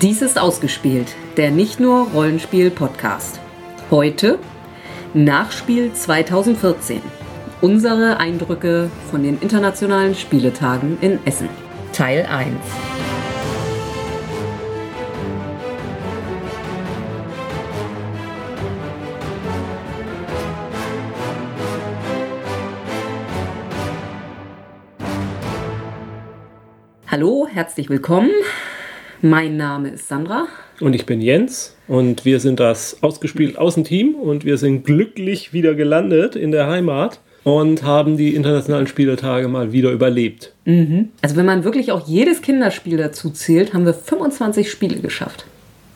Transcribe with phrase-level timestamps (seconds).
[0.00, 3.40] Dies ist ausgespielt, der nicht nur Rollenspiel-Podcast.
[3.90, 4.38] Heute
[5.12, 7.02] Nachspiel 2014.
[7.60, 11.48] Unsere Eindrücke von den internationalen Spieletagen in Essen.
[11.92, 12.54] Teil 1.
[27.10, 28.30] Hallo, herzlich willkommen.
[29.20, 30.46] Mein Name ist Sandra.
[30.80, 35.74] Und ich bin Jens und wir sind das ausgespielt Außenteam und wir sind glücklich wieder
[35.74, 40.52] gelandet in der Heimat und haben die internationalen Spieletage mal wieder überlebt.
[40.66, 41.08] Mhm.
[41.20, 45.46] Also wenn man wirklich auch jedes Kinderspiel dazu zählt, haben wir 25 Spiele geschafft.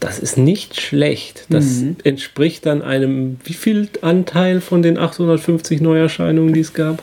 [0.01, 1.47] Das ist nicht schlecht.
[1.49, 1.97] Das mhm.
[2.03, 7.01] entspricht dann einem, wie viel Anteil von den 850 Neuerscheinungen, die es gab?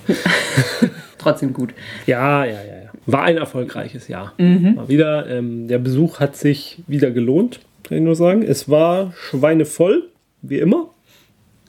[1.18, 1.70] Trotzdem gut.
[2.06, 2.79] Ja, ja, ja.
[3.06, 4.34] War ein erfolgreiches Jahr.
[4.38, 4.76] Mhm.
[4.76, 8.44] Mal wieder, ähm, der Besuch hat sich wieder gelohnt, kann ich nur sagen.
[8.44, 10.10] Es war schweinevoll,
[10.42, 10.90] wie immer.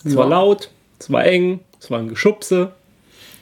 [0.04, 0.18] Es ja.
[0.18, 2.72] war laut, es war eng, es war ein Geschubse.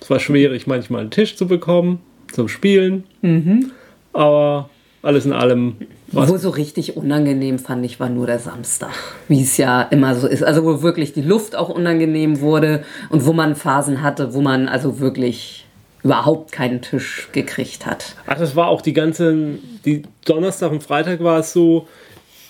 [0.01, 2.01] Es war schwierig, manchmal einen Tisch zu bekommen
[2.33, 3.05] zum Spielen.
[3.23, 3.73] Mhm.
[4.13, 4.71] Aber
[5.03, 5.77] alles in allem.
[6.11, 8.91] Wo so richtig unangenehm fand ich, war nur der Samstag,
[9.29, 10.43] wie es ja immer so ist.
[10.43, 14.69] Also wo wirklich die Luft auch unangenehm wurde und wo man Phasen hatte, wo man
[14.69, 15.67] also wirklich
[16.03, 18.17] überhaupt keinen Tisch gekriegt hat.
[18.27, 21.87] Also es war auch die ganze, die Donnerstag und Freitag war es so,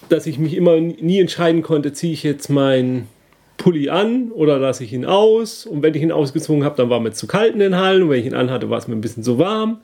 [0.08, 3.08] dass ich mich immer nie entscheiden konnte, ziehe ich jetzt meinen
[3.56, 5.66] Pulli an oder lasse ich ihn aus.
[5.66, 8.04] Und wenn ich ihn ausgezogen habe, dann war mir zu kalt in den Hallen.
[8.04, 9.80] Und wenn ich ihn anhatte, war es mir ein bisschen zu warm.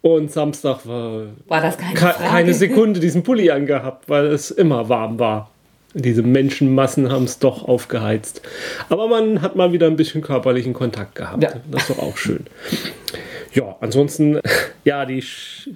[0.00, 5.18] Und Samstag war, war das keine, keine Sekunde diesen Pulli angehabt, weil es immer warm
[5.18, 5.50] war.
[5.94, 8.42] Diese Menschenmassen haben es doch aufgeheizt.
[8.88, 11.42] Aber man hat mal wieder ein bisschen körperlichen Kontakt gehabt.
[11.42, 11.52] Ja.
[11.70, 12.44] Das ist doch auch schön.
[13.52, 14.40] Ja, ansonsten,
[14.84, 15.22] ja, die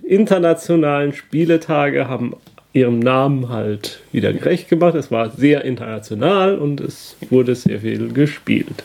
[0.04, 2.34] internationalen Spieletage haben
[2.72, 4.96] ihrem Namen halt wieder gerecht gemacht.
[4.96, 8.84] Es war sehr international und es wurde sehr viel gespielt.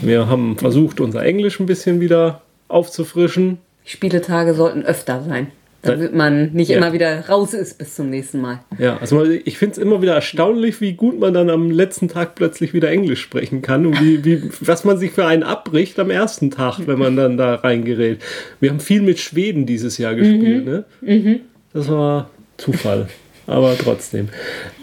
[0.00, 3.58] Wir haben versucht, unser Englisch ein bisschen wieder aufzufrischen.
[3.84, 5.48] Spieletage sollten öfter sein
[5.82, 6.78] damit man nicht ja.
[6.78, 8.60] immer wieder raus ist bis zum nächsten Mal.
[8.78, 12.36] Ja, also ich finde es immer wieder erstaunlich, wie gut man dann am letzten Tag
[12.36, 16.10] plötzlich wieder Englisch sprechen kann und wie, wie, was man sich für einen abbricht am
[16.10, 18.20] ersten Tag, wenn man dann da reingerät.
[18.60, 20.72] Wir haben viel mit Schweden dieses Jahr gespielt, mhm.
[20.72, 20.84] ne?
[21.00, 21.40] Mhm.
[21.72, 23.08] Das war Zufall.
[23.46, 24.28] Aber trotzdem.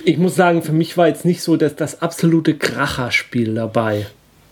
[0.03, 4.05] Ich muss sagen, für mich war jetzt nicht so das, das absolute Kracherspiel dabei.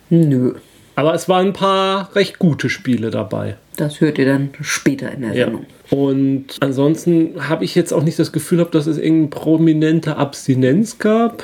[0.10, 0.54] Nö.
[0.98, 3.56] Aber es waren ein paar recht gute Spiele dabei.
[3.76, 5.68] Das hört ihr dann später in der Sendung.
[5.92, 5.98] Ja.
[5.98, 11.44] Und ansonsten habe ich jetzt auch nicht das Gefühl, dass es irgendeine prominente Abstinenz gab.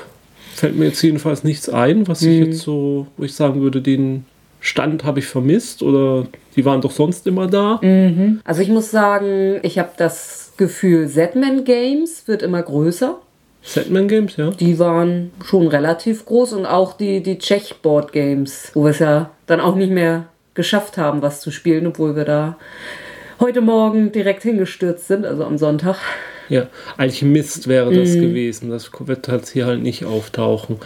[0.55, 2.29] Fällt mir jetzt jedenfalls nichts ein, was mhm.
[2.29, 4.25] ich jetzt so, wo ich sagen würde, den
[4.59, 6.25] Stand habe ich vermisst oder
[6.55, 7.79] die waren doch sonst immer da.
[7.83, 8.41] Mhm.
[8.43, 13.19] Also ich muss sagen, ich habe das Gefühl, Setman Games wird immer größer.
[13.63, 14.51] Setman Games, ja.
[14.51, 18.99] Die waren schon relativ groß und auch die, die Czech Board Games, wo wir es
[18.99, 22.57] ja dann auch nicht mehr geschafft haben, was zu spielen, obwohl wir da
[23.39, 25.97] heute Morgen direkt hingestürzt sind, also am Sonntag.
[26.49, 28.21] Ja, Alchemist wäre das mm.
[28.21, 28.69] gewesen.
[28.69, 30.77] Das wird halt hier halt nicht auftauchen.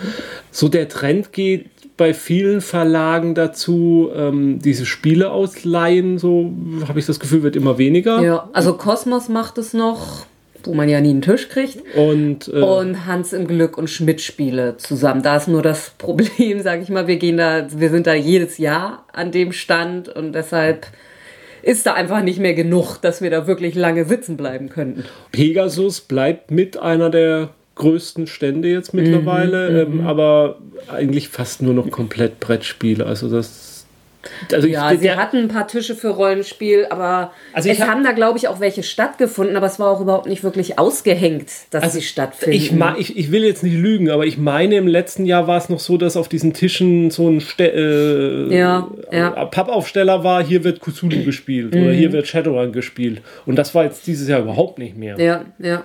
[0.51, 1.65] So der Trend geht
[1.97, 6.51] bei vielen Verlagen dazu, ähm, diese Spiele ausleihen, so
[6.87, 8.21] habe ich das Gefühl, wird immer weniger.
[8.21, 10.27] Ja, also Kosmos macht es noch
[10.67, 11.77] wo man ja nie einen Tisch kriegt.
[11.95, 15.23] Und, äh, und Hans im Glück und Schmidt Spiele zusammen.
[15.23, 18.57] Da ist nur das Problem, sage ich mal, wir gehen da, wir sind da jedes
[18.57, 20.87] Jahr an dem Stand und deshalb
[21.63, 25.03] ist da einfach nicht mehr genug, dass wir da wirklich lange sitzen bleiben könnten.
[25.31, 30.07] Pegasus bleibt mit einer der größten Stände jetzt mittlerweile, mhm, ähm, mhm.
[30.07, 30.57] aber
[30.87, 33.05] eigentlich fast nur noch komplett Brettspiele.
[33.05, 33.66] Also das
[34.51, 38.03] also ja, ich, sie hatten ein paar Tische für Rollenspiel, aber also es hab, haben
[38.03, 41.83] da, glaube ich, auch welche stattgefunden, aber es war auch überhaupt nicht wirklich ausgehängt, dass
[41.83, 42.55] also sie stattfinden.
[42.55, 45.69] Ich, ich, ich will jetzt nicht lügen, aber ich meine, im letzten Jahr war es
[45.69, 49.45] noch so, dass auf diesen Tischen so ein Ste äh, ja, ja.
[49.45, 51.83] Pappaufsteller war, hier wird Cthulhu gespielt mhm.
[51.83, 53.21] oder hier wird Shadowrun gespielt.
[53.45, 55.19] Und das war jetzt dieses Jahr überhaupt nicht mehr.
[55.19, 55.83] Ja, ja.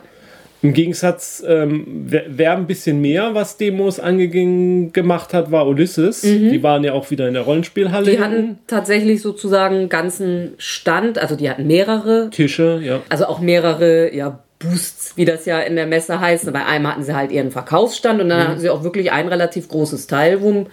[0.63, 6.23] Im Gegensatz, ähm, wer, wer, ein bisschen mehr, was Demos angemacht hat, war Ulysses.
[6.23, 6.51] Mhm.
[6.51, 8.11] Die waren ja auch wieder in der Rollenspielhalle.
[8.11, 13.01] Die hatten tatsächlich sozusagen einen ganzen Stand, also die hatten mehrere Tische, ja.
[13.09, 16.53] Also auch mehrere, ja, Boosts, wie das ja in der Messe heißt.
[16.53, 18.49] Bei einem hatten sie halt ihren Verkaufsstand und dann mhm.
[18.49, 20.67] hatten sie auch wirklich ein relativ großes Teil, wo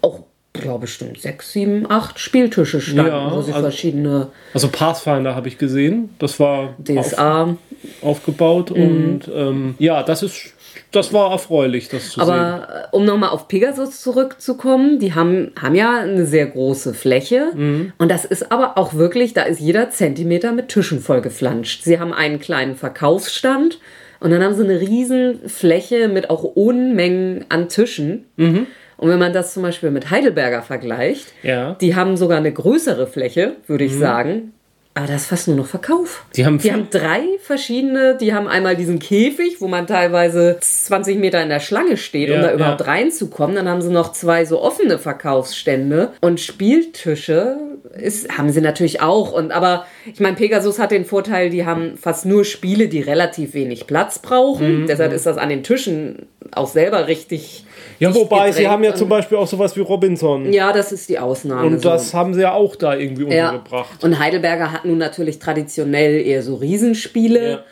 [0.00, 0.20] auch
[0.60, 4.28] ja, bestimmt sechs, sieben, acht Spieltische standen, ja, wo sie also, verschiedene.
[4.52, 6.10] Also Pathfinder habe ich gesehen.
[6.18, 7.56] Das war DSA auf,
[8.02, 8.82] aufgebaut mhm.
[8.82, 10.54] und ähm, ja, das ist.
[10.90, 12.40] Das war erfreulich, das zu Aber sehen.
[12.40, 17.50] Aber äh, um nochmal auf Pegasus zurückzukommen, die haben, haben ja eine sehr große Fläche.
[17.54, 17.92] Mhm.
[17.96, 21.82] Und das ist aber auch wirklich, da ist jeder Zentimeter mit Tischen vollgeflanscht.
[21.82, 23.78] Sie haben einen kleinen Verkaufsstand,
[24.20, 28.26] Und dann haben sie eine riesen Fläche mit auch Unmengen an Tischen.
[28.36, 28.66] Mhm.
[29.02, 31.74] Und wenn man das zum Beispiel mit Heidelberger vergleicht, Ja.
[31.80, 34.52] die haben sogar eine größere Fläche, würde ich sagen.
[34.94, 36.26] Aber das ist fast nur noch Verkauf.
[36.36, 41.18] Die haben die haben drei verschiedene, die haben einmal diesen Käfig, wo man teilweise 20
[41.18, 42.86] Meter in der Schlange steht, um Ja, da überhaupt ja.
[42.88, 43.56] reinzukommen.
[43.56, 47.56] Dann haben sie noch zwei so offene Verkaufsstände und Spieltische
[47.94, 49.32] ist, haben sie natürlich auch.
[49.32, 53.54] Und aber ich meine, Pegasus hat den Vorteil, die haben fast nur Spiele, die relativ
[53.54, 54.86] wenig Platz Mhm, brauchen.
[54.86, 57.64] Deshalb ist das an den Tischen auch selber richtig.
[57.98, 60.52] Ja, wobei, sie haben ja zum Beispiel auch sowas wie Robinson.
[60.52, 61.66] Ja, das ist die Ausnahme.
[61.66, 61.88] Und so.
[61.90, 63.50] das haben sie ja auch da irgendwie Ja.
[63.50, 64.02] untergebracht.
[64.02, 67.50] Und Heidelberger hat nun natürlich traditionell eher so Riesenspiele.
[67.50, 67.64] Ja.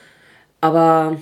[0.61, 1.17] Aber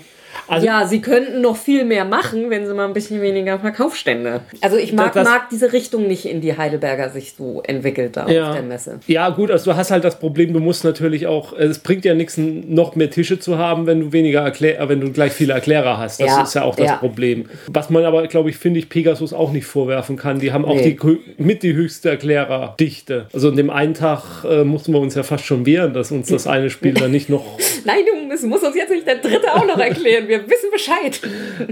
[0.47, 4.41] Also- ja, sie könnten noch viel mehr machen, wenn sie mal ein bisschen weniger Verkaufsstände.
[4.61, 8.29] Also ich mag, Das- mag diese Richtung nicht, in die Heidelberger sich so entwickelt da
[8.29, 8.49] Ja.
[8.51, 9.01] auf der Messe.
[9.07, 12.15] Ja, gut, also du hast halt das Problem, du musst natürlich auch, es bringt ja
[12.15, 15.53] nichts, noch mehr Tische zu haben, wenn du weniger Erklär, äh, wenn du gleich viele
[15.55, 16.21] Erklärer hast.
[16.21, 16.97] Das Ja, ist ja auch das ja.
[16.97, 17.47] Problem.
[17.69, 20.39] Was man aber, glaube ich, finde ich, Pegasus auch nicht vorwerfen kann.
[20.41, 20.97] Die haben auch Nee.
[21.03, 23.27] die, mit die höchste Erklärerdichte.
[23.33, 26.29] Also an dem einen Tag äh, mussten wir uns ja fast schon wehren, dass uns
[26.29, 27.59] das eine Spiel dann nicht noch.
[27.85, 30.28] Nein, du musst uns jetzt nicht der dritte auch noch erklären.
[30.29, 31.21] Wir wissen Bescheid.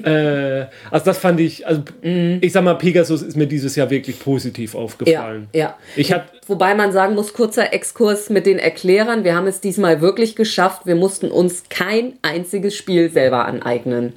[0.05, 4.19] Äh, also das fand ich, also ich sag mal, Pegasus ist mir dieses Jahr wirklich
[4.19, 5.49] positiv Ja, aufgefallen.
[5.53, 5.77] ja.
[5.95, 9.25] Ich hab, Wobei man sagen muss, kurzer Exkurs mit den Erklärern.
[9.25, 10.83] Wir haben es diesmal wirklich geschafft.
[10.87, 14.13] Wir mussten uns kein einziges Spiel selber aneignen.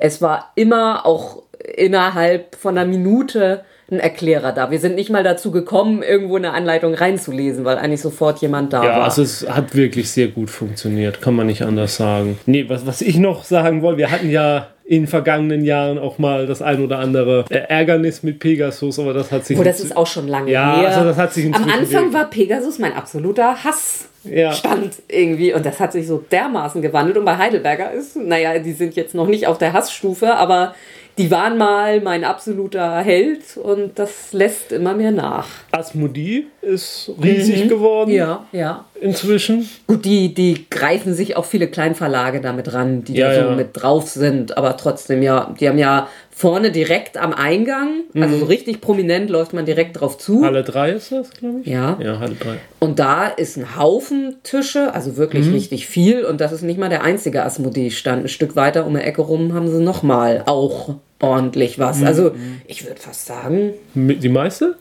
[0.00, 1.42] Es war immer auch
[1.76, 3.64] innerhalb von einer Minute
[3.94, 4.70] ein Erklärer da.
[4.70, 8.84] Wir sind nicht mal dazu gekommen, irgendwo eine Anleitung reinzulesen, weil eigentlich sofort jemand da
[8.84, 9.04] Ja, war.
[9.04, 12.38] also es hat wirklich sehr gut funktioniert, kann man nicht anders sagen.
[12.46, 16.46] Nee, was, was ich noch sagen wollte, wir hatten ja in vergangenen Jahren auch mal
[16.46, 19.58] das ein oder andere Ärgernis mit Pegasus, aber das hat sich...
[19.58, 20.88] Oh, das ist auch schon lange Ja, her.
[20.88, 24.08] also das hat sich Am Anfang war Pegasus mein absoluter Hass.
[24.24, 24.52] Ja.
[24.52, 28.72] Stand irgendwie und das hat sich so dermaßen gewandelt und bei Heidelberger ist, naja, die
[28.72, 30.74] sind jetzt noch nicht auf der Hassstufe, aber
[31.18, 35.48] die waren mal mein absoluter Held und das lässt immer mehr nach.
[35.70, 38.16] Asmodee ist riesig geworden Mhm.
[38.16, 38.84] Ja, ja.
[39.00, 39.68] inzwischen.
[39.86, 43.56] Gut, die, die greifen sich auch viele Kleinverlage damit ran, die Ja, da so ja.
[43.56, 48.44] mit drauf sind, aber trotzdem, ja, die haben ja vorne direkt am Eingang, also so
[48.46, 50.44] richtig prominent läuft man direkt drauf zu.
[50.44, 51.66] Halle 3 ist das, glaube ich?
[51.68, 51.96] Ja.
[52.02, 52.56] Ja, Halle 3.
[52.80, 56.24] Und da ist ein Haufen Tische, also wirklich richtig viel.
[56.24, 58.24] Und das ist nicht mal der einzige Asmodee-Stand.
[58.24, 62.02] Ein Stück weiter um die Ecke rum haben sie nochmal auch ordentlich was.
[62.02, 62.32] Also
[62.66, 64.76] ich würde fast sagen, Die meiste?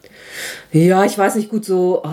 [0.71, 2.09] ja, ich weiß nicht gut so, oh,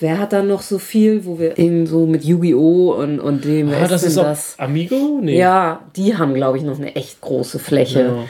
[0.00, 2.94] wer hat da noch so viel, wo wir in so mit Yu-Gi-Oh!
[2.94, 4.54] und, und dem, Ah, das ist das?
[4.58, 5.18] Amigo?
[5.22, 5.38] Nee.
[5.38, 8.00] Ja, die haben, glaube ich, noch eine echt große Fläche.
[8.00, 8.24] Ja.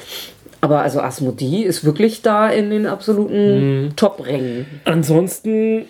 [0.61, 4.65] Aber also Asmodee ist wirklich da in den absoluten Top-Rängen.
[4.87, 5.85] Ansonsten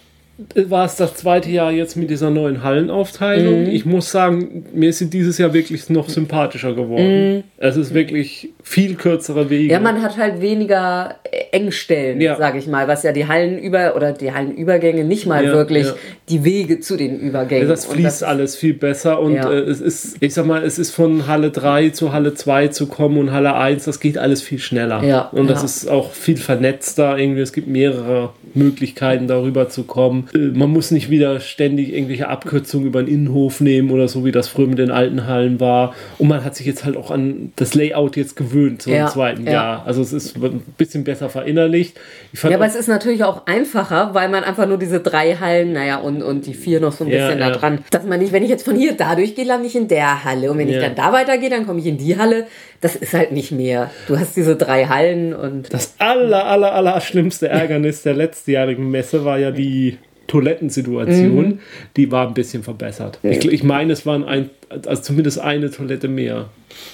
[0.69, 2.63] war es das zweite Jahr jetzt mit dieser neuen Mhm.
[2.65, 3.67] Hallenaufteilung.
[3.67, 7.45] Ich muss sagen, mir ist sie dieses Jahr wirklich noch sympathischer geworden.
[7.57, 9.65] Es ist wirklich viel kürzere Wege.
[9.65, 9.71] Mhm.
[9.71, 11.15] Ja, man hat halt weniger
[11.53, 12.37] Engstellen, Ja.
[12.37, 15.95] sage ich mal, was ja die Hallenüber oder die Hallenübergänge nicht mal Ja, wirklich ja.
[16.29, 17.69] die Wege zu den Übergängen.
[17.69, 19.53] das fließt alles viel besser und Ja.
[19.53, 22.87] äh, es ist, ich sag mal, es ist von Halle 3 zu Halle 2 zu
[22.87, 25.29] kommen und Halle 1, das geht alles viel schneller.
[25.33, 27.19] Und das ist auch viel vernetzter.
[27.19, 30.24] Irgendwie, es gibt mehrere Möglichkeiten, darüber zu kommen.
[30.33, 34.33] Äh, Man muss nicht wieder ständig irgendwelche Abkürzungen über den Innenhof nehmen oder so, wie
[34.33, 35.95] das früher mit den alten Hallen war.
[36.19, 39.09] Und man hat sich jetzt halt auch an das Layout jetzt gewöhnt, so Ja, im
[39.13, 39.53] zweiten ja.
[39.53, 39.87] Jahr.
[39.87, 41.97] Also es ist ein bisschen besser verinnerlicht.
[42.43, 45.97] Ja, aber es ist natürlich auch einfacher, weil man einfach nur diese drei Hallen, naja,
[45.99, 48.43] und, und die vier noch so ein Ja, bisschen da dran, dass man nicht, wenn
[48.43, 50.51] ich jetzt von hier da durchgehe, lande ich in der Halle.
[50.51, 52.47] Und wenn ich dann da weitergehe, dann komme ich in die Halle.
[52.81, 53.91] Das ist halt nicht mehr.
[54.09, 55.73] Du hast diese drei Hallen und.
[55.73, 61.37] Das aller, aller, aller schlimmste Ärgernis der letztjährigen Messe war ja die Toilettensituation.
[61.47, 61.59] Mhm.
[61.97, 63.19] Die war ein bisschen verbessert.
[63.23, 64.51] Ich, ich meine, es waren ein,
[64.87, 66.47] also zumindest eine Toilette mehr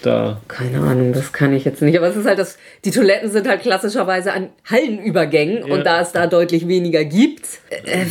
[0.02, 0.40] da.
[0.48, 1.96] Keine Ahnung, das kann ich jetzt nicht.
[1.96, 5.74] Aber es ist halt das, die Toiletten sind halt klassischerweise an Hallenübergängen Ja.
[5.74, 8.04] und da es da deutlich weniger gibt, äh,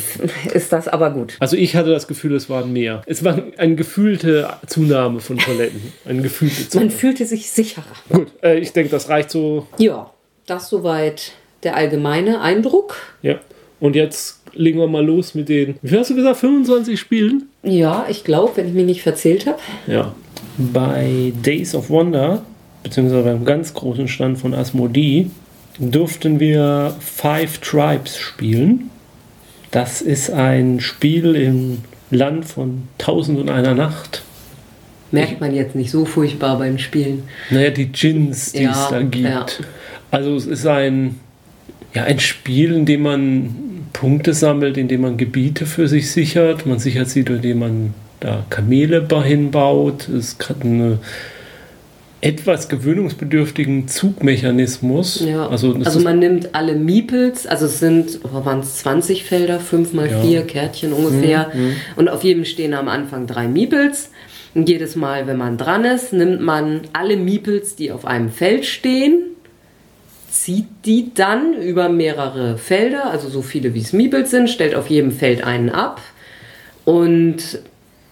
[0.53, 1.35] ist das aber gut.
[1.39, 3.01] Also ich hatte das Gefühl, es waren mehr.
[3.05, 5.93] Es war eine gefühlte Zunahme von Toiletten.
[6.05, 6.91] Eine gefühlte Man Zunahme.
[6.91, 7.83] fühlte sich sicherer.
[8.09, 9.67] Gut, äh, ich denke, das reicht so.
[9.77, 10.11] Ja,
[10.47, 11.33] das soweit
[11.63, 12.95] der allgemeine Eindruck.
[13.21, 13.35] Ja.
[13.79, 17.43] Und jetzt legen wir mal los mit den, wie viel hast du gesagt, 25 Spielen?
[17.63, 19.57] Ja, ich glaube, wenn ich mich nicht verzählt habe.
[19.87, 20.13] Ja.
[20.57, 22.43] Bei Days of Wonder,
[22.83, 25.27] beziehungsweise beim ganz großen Stand von Asmodee,
[25.79, 28.89] durften wir Five Tribes spielen.
[29.71, 31.77] Das ist ein Spiel im
[32.11, 34.23] Land von Tausend und einer Nacht.
[35.11, 37.23] Merkt man jetzt nicht so furchtbar beim Spielen.
[37.49, 39.23] Naja, die Djinns, die Ja, es da gibt.
[39.23, 39.45] ja.
[40.11, 41.19] Also es ist ein,
[41.93, 43.55] ja, ein Spiel, in dem man
[43.93, 46.65] Punkte sammelt, in dem man Gebiete für sich sichert.
[46.65, 50.07] Man sichert sie, indem man da Kamele ba- hinbaut.
[50.09, 50.99] Es hat eine
[52.21, 55.23] etwas gewöhnungsbedürftigen Zugmechanismus.
[55.25, 55.47] Ja.
[55.47, 60.09] Also, also man nimmt alle Meeples, also es sind, waren es 20 Felder, 5 mal
[60.09, 60.41] 4 ja.
[60.41, 61.49] Kärtchen ungefähr.
[61.53, 61.73] Mhm, mhm.
[61.95, 64.11] Und auf jedem stehen am Anfang drei Meeples.
[64.53, 68.65] Und jedes Mal, wenn man dran ist, nimmt man alle Meeples, die auf einem Feld
[68.65, 69.21] stehen,
[70.31, 74.87] zieht die dann über mehrere Felder, also so viele wie es Meeples sind, stellt auf
[74.87, 76.01] jedem Feld einen ab.
[76.85, 77.59] Und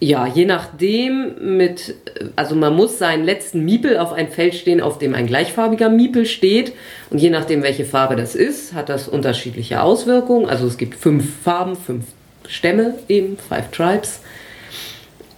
[0.00, 1.94] ja, je nachdem mit,
[2.36, 6.24] also man muss seinen letzten Miepel auf ein Feld stehen, auf dem ein gleichfarbiger Miepel
[6.24, 6.72] steht.
[7.10, 10.48] Und je nachdem, welche Farbe das ist, hat das unterschiedliche Auswirkungen.
[10.48, 12.04] Also es gibt fünf Farben, fünf
[12.46, 14.20] Stämme eben, five tribes.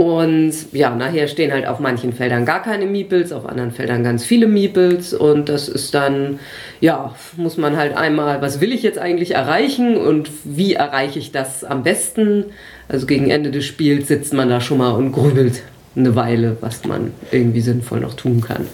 [0.01, 4.25] Und ja, nachher stehen halt auf manchen Feldern gar keine Meeples, auf anderen Feldern ganz
[4.25, 5.13] viele Meeples.
[5.13, 6.39] Und das ist dann,
[6.81, 11.33] ja, muss man halt einmal, was will ich jetzt eigentlich erreichen und wie erreiche ich
[11.33, 12.47] das am besten?
[12.89, 15.61] Also gegen Ende des Spiels sitzt man da schon mal und grübelt
[15.95, 18.69] eine Weile, was man irgendwie sinnvoll noch tun kann.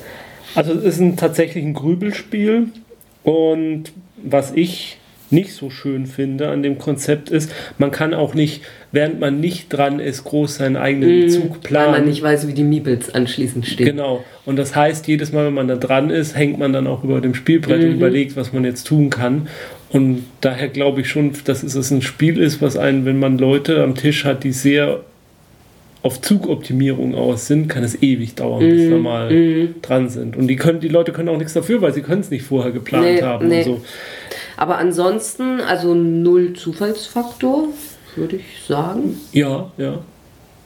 [0.55, 2.69] Also es ist ein tatsächlich ein Grübelspiel
[3.25, 3.91] und
[4.23, 4.99] was ich
[5.31, 9.73] nicht so schön finde an dem Konzept ist, man kann auch nicht, während man nicht
[9.73, 11.93] dran ist, groß seinen eigenen mm, Zug planen.
[11.93, 13.87] Weil man nicht weiß, wie die Meeples anschließend stehen.
[13.87, 14.25] Genau.
[14.45, 17.21] Und das heißt, jedes Mal, wenn man da dran ist, hängt man dann auch über
[17.21, 17.89] dem Spielbrett mhm.
[17.89, 19.49] und überlegt, was man jetzt tun kann.
[19.91, 23.83] Und daher glaube ich schon, dass es ein Spiel ist, was einen, wenn man Leute
[23.83, 25.01] am Tisch hat, die sehr
[26.03, 29.75] auf Zugoptimierung aus sind, kann es ewig dauern, mm, bis wir mal mm.
[29.83, 30.37] dran sind.
[30.37, 32.71] Und die, können, die Leute können auch nichts dafür, weil sie können es nicht vorher
[32.71, 33.49] geplant nee, haben.
[33.49, 33.65] Nee.
[33.65, 33.83] So.
[34.57, 37.69] Aber ansonsten, also null Zufallsfaktor,
[38.17, 39.21] würde ich sagen.
[39.33, 39.99] Ja, ja.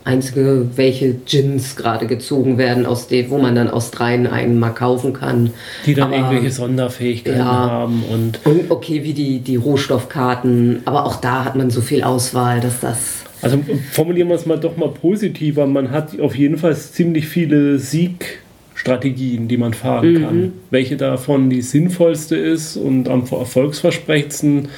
[0.02, 4.70] Einzige, welche Gins gerade gezogen werden, aus dem, wo man dann aus dreien einen mal
[4.70, 5.52] kaufen kann.
[5.84, 8.40] Die dann aber, irgendwelche Sonderfähigkeiten ja, haben und.
[8.46, 12.80] Und okay, wie die, die Rohstoffkarten, aber auch da hat man so viel Auswahl, dass
[12.80, 13.24] das.
[13.42, 13.58] Also
[13.92, 15.66] formulieren wir es mal doch mal positiver.
[15.66, 18.39] Man hat auf jeden Fall ziemlich viele Sieg.
[18.80, 20.22] Strategien, die man fahren mhm.
[20.22, 20.52] kann.
[20.70, 24.68] Welche davon die sinnvollste ist und am erfolgsversprechendsten,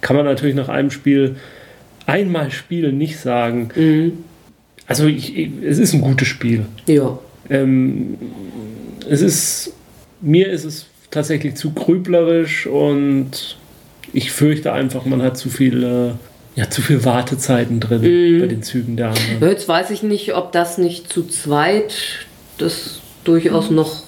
[0.00, 1.36] kann man natürlich nach einem Spiel
[2.06, 3.68] einmal spielen nicht sagen.
[3.76, 4.12] Mhm.
[4.86, 6.64] Also ich, es ist ein gutes Spiel.
[6.86, 7.18] Ja.
[7.50, 8.16] Ähm,
[9.08, 9.74] es ist,
[10.22, 13.58] mir ist es tatsächlich zu grüblerisch und
[14.14, 16.18] ich fürchte einfach, man hat zu viele
[16.56, 18.40] ja, zu viel Wartezeiten drin mm.
[18.40, 19.50] bei den Zügen der anderen.
[19.50, 21.94] Jetzt weiß ich nicht, ob das nicht zu zweit
[22.58, 23.76] das durchaus mhm.
[23.76, 24.02] noch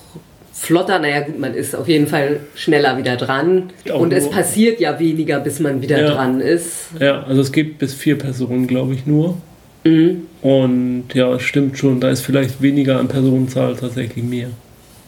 [0.53, 0.99] flotter.
[0.99, 3.71] Naja, gut, man ist auf jeden Fall schneller wieder dran.
[3.93, 6.11] Und es passiert ja weniger, bis man wieder ja.
[6.11, 6.87] dran ist.
[6.99, 9.37] Ja, also es gibt bis vier Personen, glaube ich, nur.
[9.85, 10.27] Mhm.
[10.43, 14.49] Und ja, es stimmt schon, da ist vielleicht weniger an Personenzahl tatsächlich mehr.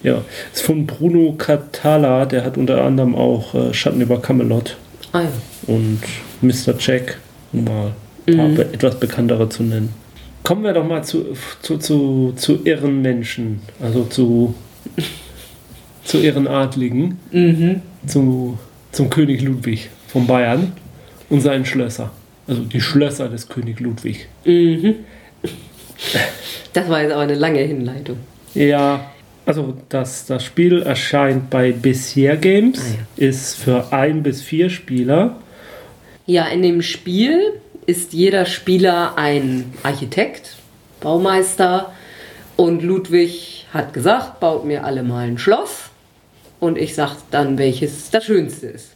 [0.02, 4.76] Ja, ist von Bruno Catala, der hat unter anderem auch äh, Schatten über Camelot
[5.12, 5.28] ah, ja.
[5.66, 6.00] und
[6.42, 6.74] Mr.
[6.78, 7.18] Jack,
[7.52, 7.92] um mal
[8.26, 8.60] mhm.
[8.60, 10.03] etwas bekanntere zu nennen.
[10.44, 14.54] Kommen wir doch mal zu, zu, zu, zu irren Menschen, also zu,
[16.04, 17.80] zu irren Adligen, mhm.
[18.06, 18.58] zu,
[18.92, 20.72] zum König Ludwig von Bayern
[21.30, 22.12] und seinen Schlösser.
[22.46, 24.28] Also die Schlösser des König Ludwig.
[24.44, 24.96] Mhm.
[26.74, 28.18] Das war jetzt aber eine lange Hinleitung.
[28.54, 29.12] Ja,
[29.46, 33.28] also das, das Spiel erscheint bei Bezier Games, ah, ja.
[33.28, 35.36] ist für ein bis vier Spieler.
[36.26, 37.38] Ja, in dem Spiel
[37.86, 40.56] ist jeder Spieler ein Architekt,
[41.00, 41.92] Baumeister
[42.56, 45.90] und Ludwig hat gesagt, baut mir alle mal ein Schloss
[46.60, 48.90] und ich sage dann, welches das Schönste ist.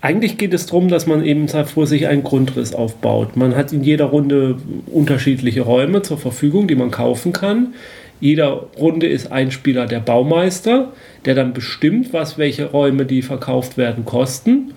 [0.00, 3.36] Eigentlich geht es darum, dass man eben vor sich einen Grundriss aufbaut.
[3.36, 7.74] Man hat in jeder Runde unterschiedliche Räume zur Verfügung, die man kaufen kann.
[8.20, 10.92] Jeder Runde ist ein Spieler der Baumeister,
[11.24, 14.74] der dann bestimmt, was welche Räume die verkauft werden kosten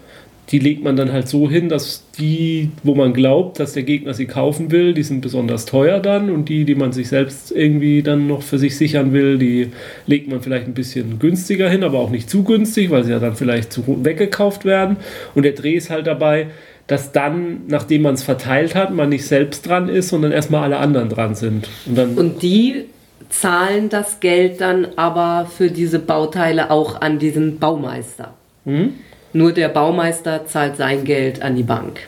[0.51, 4.13] die legt man dann halt so hin, dass die, wo man glaubt, dass der Gegner
[4.13, 8.03] sie kaufen will, die sind besonders teuer dann und die, die man sich selbst irgendwie
[8.03, 9.71] dann noch für sich sichern will, die
[10.05, 13.19] legt man vielleicht ein bisschen günstiger hin, aber auch nicht zu günstig, weil sie ja
[13.19, 14.97] dann vielleicht zu weggekauft werden.
[15.33, 16.47] Und der Dreh ist halt dabei,
[16.87, 20.77] dass dann, nachdem man es verteilt hat, man nicht selbst dran ist, sondern erstmal alle
[20.77, 21.67] anderen dran sind.
[21.87, 22.85] Und, dann und die
[23.29, 28.35] zahlen das Geld dann aber für diese Bauteile auch an diesen Baumeister.
[28.65, 28.93] Mhm.
[29.35, 31.99] Nur der Baumeister zahlt sein Geld an die Bank.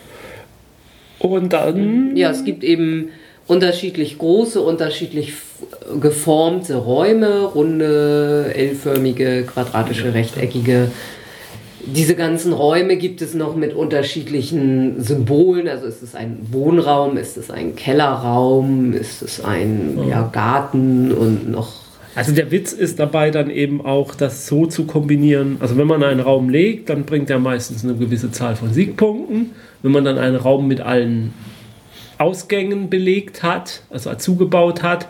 [1.19, 2.15] Und dann?
[2.15, 3.09] Ja, es gibt eben
[3.47, 5.33] unterschiedlich große, unterschiedlich
[5.99, 10.89] geformte Räume, runde, L-förmige, quadratische, rechteckige.
[11.85, 15.67] Diese ganzen Räume gibt es noch mit unterschiedlichen Symbolen.
[15.67, 21.51] Also ist es ein Wohnraum, ist es ein Kellerraum, ist es ein ja, Garten und
[21.51, 21.86] noch
[22.17, 25.57] also der Witz ist dabei dann eben auch, das so zu kombinieren.
[25.59, 29.51] Also wenn man einen Raum legt, dann bringt er meistens eine gewisse Zahl von Siegpunkten.
[29.83, 31.35] Wenn man dann einen Raum mit allen
[32.17, 35.07] Ausgängen belegt hat, also zugebaut hat,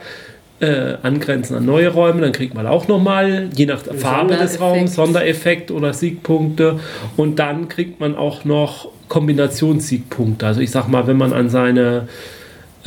[0.60, 4.96] äh, angrenzen an neue Räume, dann kriegt man auch nochmal, je nach Farbe des Raums,
[4.96, 6.82] Sondereffekt oder Siegpunkte.
[7.16, 10.46] Und dann kriegt man auch noch Kombinationssiegpunkte.
[10.46, 12.10] Also ich sag mal, wenn man an seine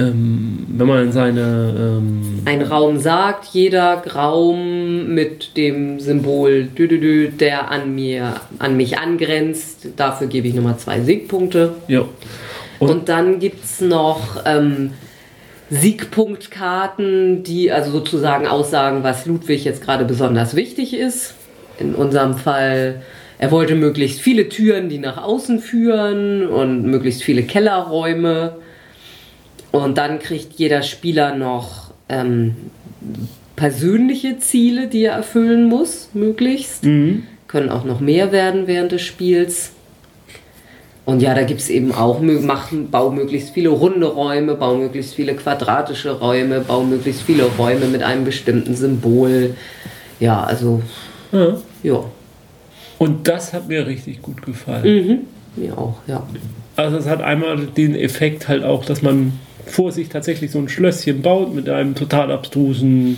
[0.09, 1.75] ähm, wenn man in seine.
[1.79, 8.35] Ähm Ein Raum sagt, jeder Raum mit dem Symbol, dü -dü -dü, der an, mir,
[8.59, 11.75] an mich angrenzt, dafür gebe ich nochmal zwei Siegpunkte.
[11.89, 12.05] Ja.
[12.79, 14.93] Und, Und dann gibt es noch ähm,
[15.71, 21.35] Siegpunktkarten, die also sozusagen aussagen, was Ludwig jetzt gerade besonders wichtig ist.
[21.79, 23.03] In unserem Fall,
[23.39, 28.57] er wollte möglichst viele Türen, die nach außen führen und möglichst viele Kellerräume.
[29.73, 32.57] Und dann kriegt jeder Spieler noch ähm,
[33.57, 36.85] persönliche Ziele, die er erfüllen muss, möglichst.
[36.85, 37.25] Mhm.
[37.47, 39.73] Können auch noch mehr werden während des Spiels.
[41.05, 45.15] Und ja, da gibt es eben auch, machen, bau möglichst viele runde Räume, bau möglichst
[45.15, 49.57] viele quadratische Räume, bau möglichst viele Räume mit einem bestimmten Symbol.
[50.21, 50.83] Ja, also,
[51.33, 51.57] ja.
[51.83, 52.05] ja.
[52.99, 55.27] Und das hat mir richtig gut gefallen.
[55.57, 55.63] Mhm.
[55.63, 56.23] Mir auch, ja.
[56.77, 59.33] Also es hat einmal den Effekt halt auch, dass man
[59.71, 63.17] vor sich tatsächlich so ein Schlösschen baut mit einem total abstrusen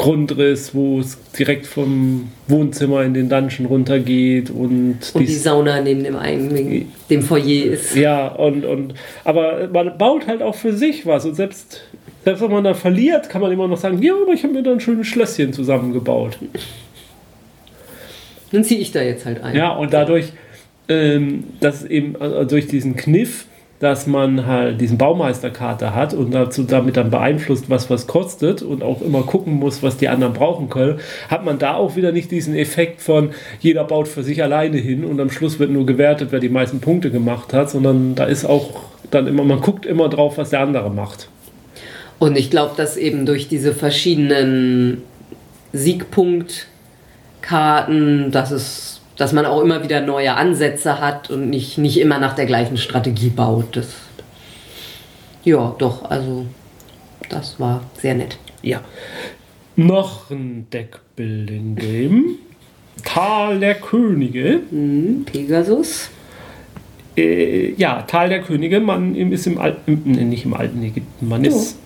[0.00, 6.02] Grundriss, wo es direkt vom Wohnzimmer in den Dungeon runtergeht und, und die, Sauna neben
[6.04, 7.94] dem einen, dem Foyer ist.
[7.94, 11.82] Ja, und, und aber man baut halt auch für sich was und selbst,
[12.24, 14.62] selbst wenn man da verliert, kann man immer noch sagen, ja, aber ich habe mir
[14.62, 16.38] da ein schönes Schlösschen zusammengebaut.
[18.52, 19.54] Dann ziehe ich da jetzt halt ein.
[19.54, 20.32] Ja, und dadurch,
[20.88, 23.44] ähm, dass eben also durch diesen Kniff
[23.80, 28.82] dass man halt diesen Baumeisterkarte hat und dazu damit dann beeinflusst, was was kostet und
[28.82, 32.30] auch immer gucken muss, was die anderen brauchen können, hat man da auch wieder nicht
[32.30, 36.28] diesen Effekt von jeder baut für sich alleine hin und am Schluss wird nur gewertet,
[36.30, 40.10] wer die meisten Punkte gemacht hat, sondern da ist auch dann immer, man guckt immer
[40.10, 41.30] drauf, was der andere macht.
[42.18, 45.04] Und ich glaube, dass eben durch diese verschiedenen
[45.72, 52.18] Siegpunktkarten, dass es dass man auch immer wieder neue Ansätze hat und nicht, nicht immer
[52.18, 53.76] nach der gleichen Strategie baut.
[53.76, 53.88] Das,
[55.44, 56.46] ja, doch, also
[57.28, 58.38] das war sehr nett.
[58.62, 58.80] Ja.
[59.76, 62.36] Noch ein Deckbuilding-Game.
[63.04, 64.60] Tal der Könige.
[64.70, 66.08] Mhm, Pegasus.
[67.14, 68.80] Äh, ja, Tal der Könige.
[68.80, 71.28] Man ist im alten, nee, nicht im alten Ägypten.
[71.28, 71.48] Man oh.
[71.48, 71.76] ist.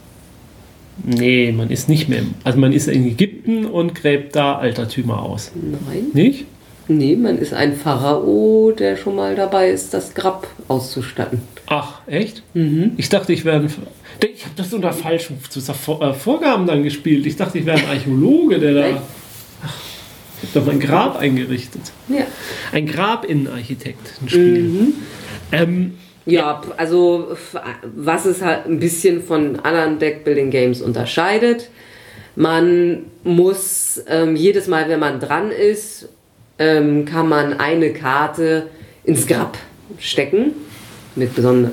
[1.02, 2.22] Nee, man ist nicht mehr.
[2.44, 5.50] Also man ist in Ägypten und gräbt da Altertümer aus.
[5.56, 6.04] Nein.
[6.12, 6.44] Nicht?
[6.88, 11.42] Nee, man ist ein Pharao, der schon mal dabei ist, das Grab auszustatten.
[11.66, 12.42] Ach, echt?
[12.54, 12.92] Mhm.
[12.96, 13.72] Ich dachte, ich wäre ein.
[14.32, 17.26] Ich habe das unter falschen äh, Vorgaben dann gespielt.
[17.26, 19.02] Ich dachte, ich wäre ein Archäologe, der da.
[19.64, 19.72] Ach,
[20.42, 21.82] ich habe doch mein Grab eingerichtet.
[22.08, 22.26] Ja.
[22.72, 24.62] Ein Grabinnenarchitekt, ein Spiel.
[24.62, 24.94] Mhm.
[25.52, 25.94] Ähm,
[26.26, 27.36] ja, also
[27.94, 31.68] was es halt ein bisschen von anderen Deckbuilding-Games unterscheidet.
[32.36, 36.08] Man muss ähm, jedes Mal, wenn man dran ist
[36.58, 38.68] ähm, kann man eine Karte
[39.04, 39.58] ins Grab
[39.98, 40.52] stecken.
[41.16, 41.30] Mit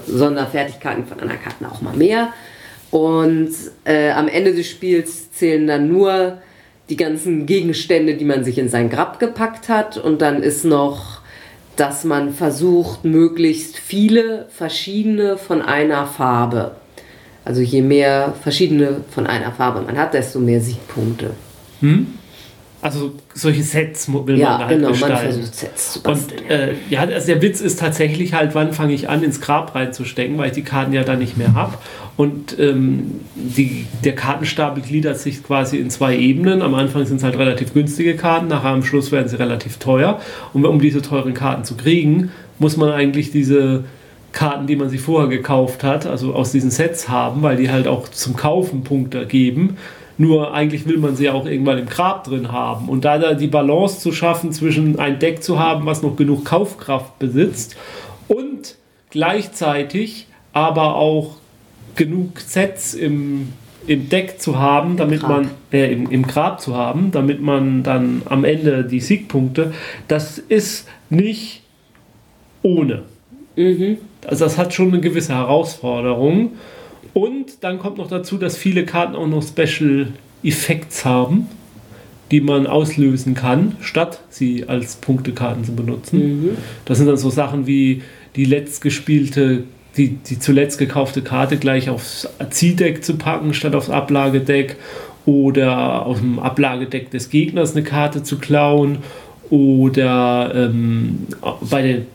[0.07, 2.31] Sonderfertigkeiten von anderen Karten auch mal mehr.
[2.91, 3.49] Und
[3.85, 6.37] äh, am Ende des Spiels zählen dann nur
[6.89, 9.97] die ganzen Gegenstände, die man sich in sein Grab gepackt hat.
[9.97, 11.21] Und dann ist noch,
[11.75, 16.75] dass man versucht, möglichst viele verschiedene von einer Farbe.
[17.45, 21.31] Also je mehr verschiedene von einer Farbe man hat, desto mehr Siegpunkte.
[21.79, 22.07] Hm?
[22.81, 25.15] Also solche Sets will ja, man halt genau, gestalten.
[25.15, 26.41] Man versucht Sets zu basteln.
[26.41, 29.75] Und äh, ja, also der Witz ist tatsächlich halt, wann fange ich an, ins Grab
[29.75, 31.77] reinzustecken, weil ich die Karten ja dann nicht mehr habe.
[32.17, 36.63] Und ähm, die, der Kartenstapel gliedert sich quasi in zwei Ebenen.
[36.63, 40.19] Am Anfang sind es halt relativ günstige Karten, nachher am Schluss werden sie relativ teuer.
[40.53, 43.83] Und um diese teuren Karten zu kriegen, muss man eigentlich diese
[44.31, 47.87] Karten, die man sich vorher gekauft hat, also aus diesen Sets haben, weil die halt
[47.87, 49.77] auch zum Kaufen Punkte geben.
[50.21, 52.89] Nur eigentlich will man sie auch irgendwann im Grab drin haben.
[52.89, 56.45] Und da, da die Balance zu schaffen zwischen ein Deck zu haben, was noch genug
[56.45, 57.75] Kaufkraft besitzt
[58.27, 58.75] und
[59.09, 61.37] gleichzeitig aber auch
[61.95, 63.53] genug Sets im,
[63.87, 68.21] im Deck zu haben, damit man äh, im, im Grab zu haben, damit man dann
[68.25, 69.73] am Ende die Siegpunkte,
[70.07, 71.63] das ist nicht
[72.61, 73.01] ohne.
[73.55, 73.97] Mhm.
[74.27, 76.51] Also das hat schon eine gewisse Herausforderung.
[77.13, 80.07] Und dann kommt noch dazu, dass viele Karten auch noch Special
[80.43, 81.47] Effects haben,
[82.31, 86.19] die man auslösen kann, statt sie als Punktekarten zu benutzen.
[86.19, 86.49] Mhm.
[86.85, 88.01] Das sind dann so Sachen wie
[88.35, 89.65] die letzt gespielte,
[89.97, 94.77] die, die zuletzt gekaufte Karte gleich aufs Zieldeck zu packen, statt aufs Ablagedeck
[95.25, 98.99] oder aus dem Ablagedeck des Gegners eine Karte zu klauen
[99.49, 101.27] oder ähm,
[101.69, 102.05] bei den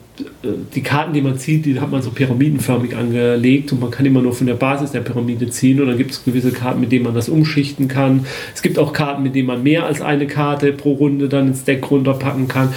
[0.74, 4.22] die Karten, die man zieht, die hat man so pyramidenförmig angelegt und man kann immer
[4.22, 7.04] nur von der Basis der Pyramide ziehen und dann gibt es gewisse Karten, mit denen
[7.04, 8.26] man das umschichten kann.
[8.54, 11.64] Es gibt auch Karten, mit denen man mehr als eine Karte pro Runde dann ins
[11.64, 12.72] Deck runterpacken kann.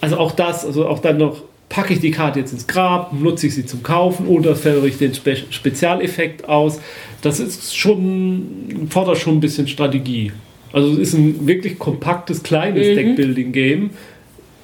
[0.00, 3.46] Also auch das, also auch dann noch, packe ich die Karte jetzt ins Grab, nutze
[3.46, 6.80] ich sie zum Kaufen oder führe ich den Spe Spezialeffekt aus.
[7.22, 10.32] Das ist schon, fordert schon ein bisschen Strategie.
[10.72, 12.94] Also es ist ein wirklich kompaktes, kleines mhm.
[12.94, 13.90] Deckbuilding-Game.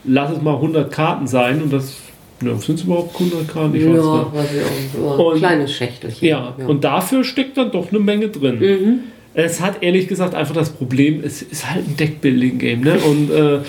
[0.04, 1.96] Lass es mal 100 Karten sein und das
[2.42, 3.74] ja, sind es überhaupt 100 Karten?
[3.74, 5.16] Ich ja, weiß, weiß ich auch.
[5.16, 6.28] So ein kleines Schächtelchen.
[6.28, 8.58] Ja, ja, und dafür steckt dann doch eine Menge drin.
[8.58, 8.98] Mhm.
[9.32, 12.80] Es hat ehrlich gesagt einfach das Problem, es ist halt ein Deckbuilding-Game.
[12.80, 12.98] Ne?
[12.98, 13.60] Und äh,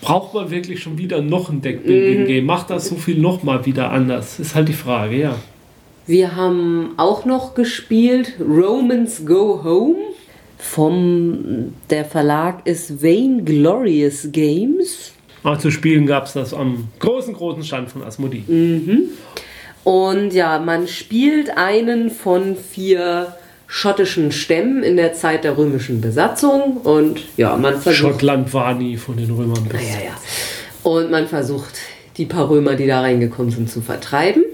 [0.00, 2.42] braucht man wirklich schon wieder noch ein Deckbuilding-Game?
[2.42, 2.46] Mhm.
[2.46, 4.38] Macht das so viel nochmal wieder anders?
[4.38, 5.36] Ist halt die Frage, ja.
[6.06, 9.96] Wir haben auch noch gespielt Romans Go Home.
[10.56, 15.12] Vom, der Verlag ist Vainglorious Games.
[15.48, 18.44] Aber zu spielen gab es das am großen, großen Stand von Asmodee.
[18.46, 19.04] Mhm.
[19.82, 23.34] Und ja, man spielt einen von vier
[23.66, 26.76] schottischen Stämmen in der Zeit der römischen Besatzung.
[26.82, 27.96] Und ja, man versucht.
[27.96, 29.94] Schottland war nie von den Römern besetzt.
[29.94, 30.16] Ja, ja.
[30.82, 31.76] Und man versucht,
[32.18, 34.44] die paar Römer, die da reingekommen sind, zu vertreiben.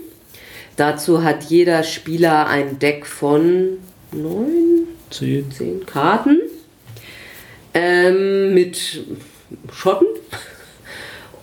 [0.77, 3.79] Dazu hat jeder Spieler ein Deck von
[4.13, 6.39] neun, zehn, zehn Karten
[7.75, 9.05] ähm, mit
[9.73, 10.07] Schotten.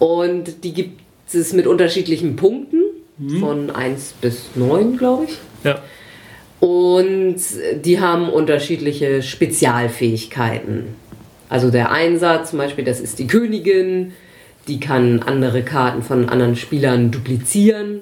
[0.01, 0.99] Und die gibt
[1.31, 2.81] es mit unterschiedlichen Punkten,
[3.19, 3.39] mhm.
[3.39, 5.37] von 1 bis 9, glaube ich.
[5.63, 5.79] Ja.
[6.59, 7.37] Und
[7.85, 10.95] die haben unterschiedliche Spezialfähigkeiten.
[11.49, 14.13] Also der Einsatz zum Beispiel, das ist die Königin,
[14.67, 18.01] die kann andere Karten von anderen Spielern duplizieren.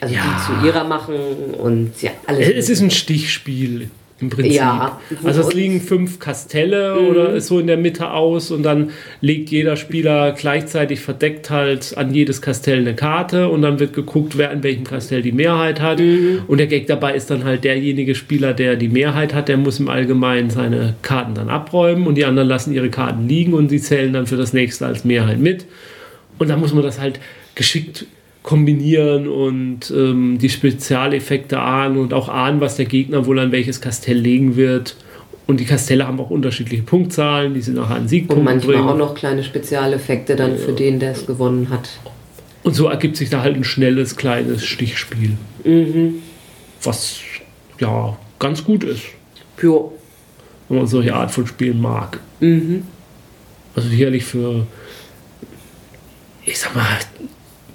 [0.00, 0.22] Also ja.
[0.22, 2.48] die zu ihrer machen und ja, alles.
[2.48, 3.90] Es ist ein Stichspiel
[4.22, 4.54] im Prinzip.
[4.54, 7.06] Ja, also es liegen fünf Kastelle mhm.
[7.08, 12.14] oder so in der Mitte aus und dann legt jeder Spieler gleichzeitig verdeckt halt an
[12.14, 15.98] jedes Kastell eine Karte und dann wird geguckt, wer an welchem Kastell die Mehrheit hat.
[15.98, 16.42] Mhm.
[16.46, 19.80] Und der Gag dabei ist dann halt derjenige Spieler, der die Mehrheit hat, der muss
[19.80, 23.80] im Allgemeinen seine Karten dann abräumen und die anderen lassen ihre Karten liegen und sie
[23.80, 25.66] zählen dann für das nächste als Mehrheit mit.
[26.38, 27.20] Und dann muss man das halt
[27.54, 28.06] geschickt
[28.42, 33.80] kombinieren und ähm, die Spezialeffekte ahnen und auch ahnen, was der Gegner wohl an welches
[33.80, 34.96] Kastell legen wird.
[35.46, 38.88] Und die Kastelle haben auch unterschiedliche Punktzahlen, die sind nachher an Sieg Und manchmal bringen.
[38.88, 40.56] auch noch kleine Spezialeffekte dann ja.
[40.56, 41.88] für den, der es gewonnen hat.
[42.62, 45.36] Und so ergibt sich da halt ein schnelles, kleines Stichspiel.
[45.64, 46.22] Mhm.
[46.82, 47.20] Was
[47.80, 49.02] ja ganz gut ist.
[49.62, 49.80] Ja.
[50.68, 52.20] Wenn man solche Art von Spielen mag.
[52.40, 52.84] Mhm.
[53.74, 54.66] Also sicherlich für,
[56.44, 56.86] ich sag mal,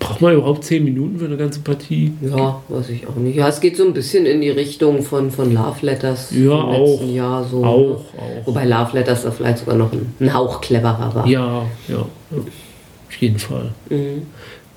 [0.08, 2.14] Braucht man überhaupt zehn Minuten für eine ganze Partie?
[2.22, 3.36] Ja, weiß ich auch nicht.
[3.36, 6.50] Ja, es geht so ein bisschen in die Richtung von, von Love Letters ja, im
[6.52, 7.44] auch, letzten Jahr.
[7.44, 7.96] So, auch, ne?
[8.42, 8.48] auch.
[8.48, 11.28] Wobei Love Letters da vielleicht sogar noch ein, ein Hauch cleverer war.
[11.28, 11.98] Ja, ja,
[12.32, 12.38] ja.
[12.38, 13.72] Auf jeden Fall.
[13.90, 14.28] Mhm.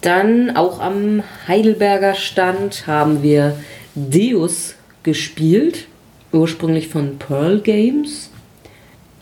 [0.00, 3.54] Dann auch am Heidelberger Stand haben wir
[3.94, 5.86] Deus gespielt,
[6.32, 8.30] ursprünglich von Pearl Games.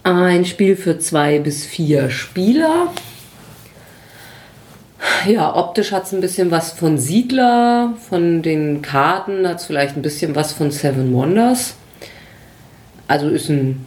[0.05, 2.95] Ein Spiel für zwei bis vier Spieler
[5.27, 9.97] ja, optisch hat es ein bisschen was von Siedler, von den Karten hat es vielleicht
[9.97, 11.77] ein bisschen was von Seven Wonders.
[13.07, 13.87] Also ist ein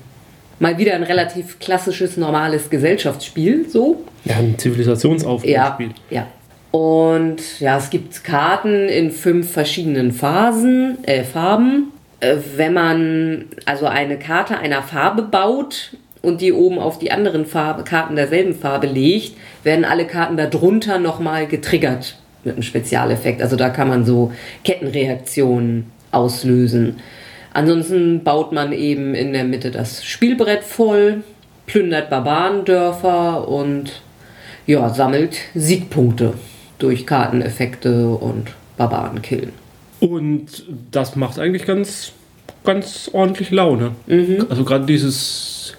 [0.61, 4.03] mal wieder ein relativ klassisches, normales Gesellschaftsspiel, so.
[4.23, 5.89] Ja, ein Zivilisationsaufbauspiel.
[6.09, 6.27] Ja, ja.
[6.71, 11.91] Und ja, es gibt Karten in fünf verschiedenen Phasen, äh, Farben.
[12.21, 17.45] Äh, wenn man also eine Karte einer Farbe baut, und die oben auf die anderen
[17.45, 23.41] Farbe, Karten derselben Farbe legt, werden alle Karten darunter nochmal getriggert mit einem Spezialeffekt.
[23.41, 24.31] Also da kann man so
[24.63, 26.97] Kettenreaktionen auslösen.
[27.53, 31.23] Ansonsten baut man eben in der Mitte das Spielbrett voll,
[31.65, 34.01] plündert Barbarendörfer und
[34.67, 36.33] ja, sammelt Siegpunkte
[36.79, 39.53] durch Karteneffekte und Barbarenkillen.
[39.99, 42.13] Und das macht eigentlich ganz,
[42.63, 43.91] ganz ordentlich Laune.
[44.07, 44.47] Mhm.
[44.49, 45.75] Also gerade dieses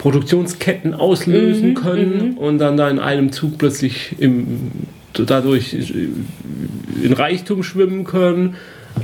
[0.00, 2.38] Produktionsketten auslösen mhm, können mhm.
[2.38, 4.70] und dann da in einem Zug plötzlich im,
[5.12, 8.54] dadurch in Reichtum schwimmen können.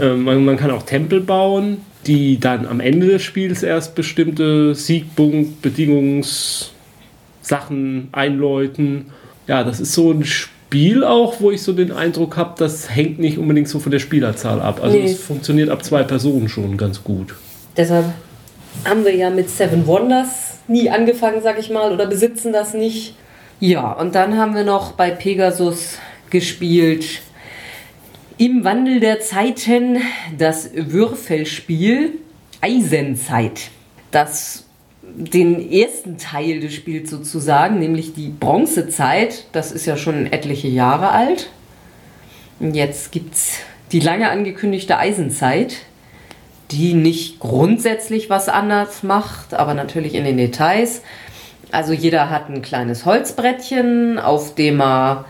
[0.01, 4.75] Ähm, man, man, kann auch Tempel bauen, die dann am Ende des Spiels erst bestimmte
[4.75, 9.09] Siegpunkt, Bedingungssachen einläuten.
[9.47, 13.19] Ja, das ist so ein Spiel auch, wo ich so den Eindruck habe, das hängt
[13.19, 14.81] nicht unbedingt so von der Spielerzahl ab.
[14.83, 17.35] Also es funktioniert ab zwei Personen schon ganz gut.
[17.77, 18.07] Deshalb
[18.87, 23.15] haben wir ja mit Seven Wonders nie angefangen, sag ich mal, oder besitzen das nicht.
[23.61, 25.99] Ja, und dann haben wir noch bei Pegasus
[26.31, 27.23] gespielt
[28.39, 29.99] im Wandel der Zeiten
[30.37, 32.19] das Würfelspiel
[32.61, 33.71] Eisenzeit.
[34.11, 34.65] Das
[35.17, 41.11] den ersten Teil des Spiels sozusagen, nämlich die Bronzezeit, das ist ja schon etliche Jahre
[41.11, 41.49] alt.
[42.61, 43.59] Jetzt gibt es
[43.93, 45.77] die lange angekündigte Eisenzeit,
[46.71, 51.03] die nicht grundsätzlich was anders macht, aber natürlich in den Details.
[51.73, 55.25] Also jeder hat ein kleines Holzbrettchen, auf dem er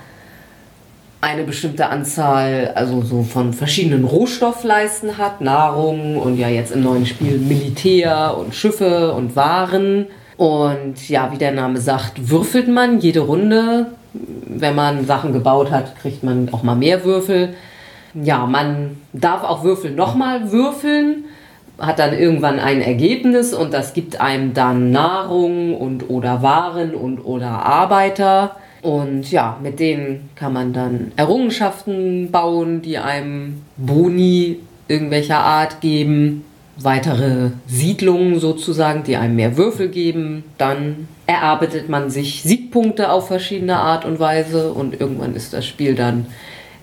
[1.21, 7.07] eine bestimmte Anzahl, also so von verschiedenen Rohstoffleisten hat, Nahrung und ja jetzt im neuen
[7.07, 10.07] Spiel Militär und Schiffe und Waren.
[10.37, 13.87] Und ja, wie der Name sagt, würfelt man jede Runde.
[14.13, 17.55] Wenn man Sachen gebaut hat, kriegt man auch mal mehr Würfel.
[18.23, 21.25] Ja, man darf auch Würfel nochmal würfeln,
[21.79, 27.21] hat dann irgendwann ein Ergebnis und das gibt einem dann Nahrung und oder Waren und
[27.21, 28.57] oder Arbeiter.
[28.81, 36.45] Und ja, mit denen kann man dann Errungenschaften bauen, die einem Boni irgendwelcher Art geben.
[36.79, 40.45] Weitere Siedlungen sozusagen, die einem mehr Würfel geben.
[40.57, 45.95] Dann erarbeitet man sich Siegpunkte auf verschiedene Art und Weise und irgendwann ist das Spiel
[45.95, 46.27] dann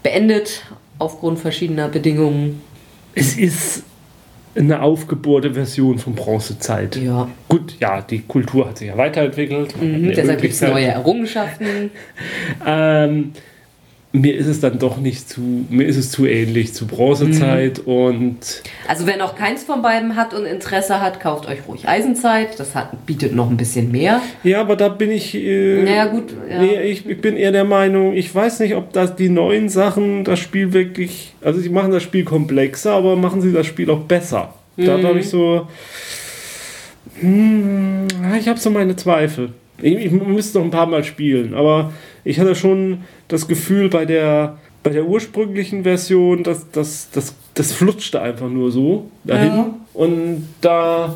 [0.04, 0.64] beendet
[1.00, 2.62] aufgrund verschiedener Bedingungen.
[3.16, 3.84] Es ist
[4.56, 6.96] eine aufgebohrte Version von Bronzezeit.
[6.96, 7.28] Ja.
[7.48, 9.80] Gut, ja, die Kultur hat sich ja weiterentwickelt.
[9.82, 11.92] Mhm, deshalb gibt es neue Errungenschaften.
[12.66, 13.34] ähm,
[14.16, 17.94] mir ist es dann doch nicht zu, mir ist es zu ähnlich zu Bronzezeit mhm.
[17.94, 18.38] und.
[18.88, 22.60] Also wer noch keins von beiden hat und Interesse hat, kauft euch ruhig Eisenzeit.
[22.60, 24.22] Das hat, bietet noch ein bisschen mehr.
[24.44, 25.34] Ja, aber da bin ich.
[25.34, 26.32] Äh, naja, gut.
[26.48, 26.62] Ja.
[26.62, 30.24] Nee, ich, ich, bin eher der Meinung, ich weiß nicht, ob das die neuen Sachen
[30.24, 31.34] das Spiel wirklich.
[31.42, 34.54] Also sie machen das Spiel komplexer, aber machen sie das Spiel auch besser.
[34.78, 34.86] Mhm.
[34.86, 35.68] Da habe ich so.
[37.20, 38.08] Hm,
[38.40, 39.50] ich habe so meine Zweifel.
[39.82, 41.92] Ich, ich müsste noch ein paar Mal spielen, aber
[42.24, 47.72] ich hatte schon das Gefühl bei der, bei der ursprünglichen Version, dass das, das, das
[47.74, 49.48] flutschte einfach nur so dahin.
[49.48, 49.74] Ja.
[49.94, 51.16] Und da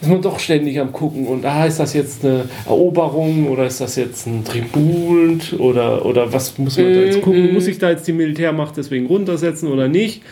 [0.00, 3.80] ist man doch ständig am gucken und ah, ist das jetzt eine Eroberung oder ist
[3.80, 7.48] das jetzt ein Tribut oder, oder was muss man da jetzt gucken?
[7.48, 7.54] Mhm.
[7.54, 10.22] Muss ich da jetzt die Militärmacht deswegen runtersetzen oder nicht?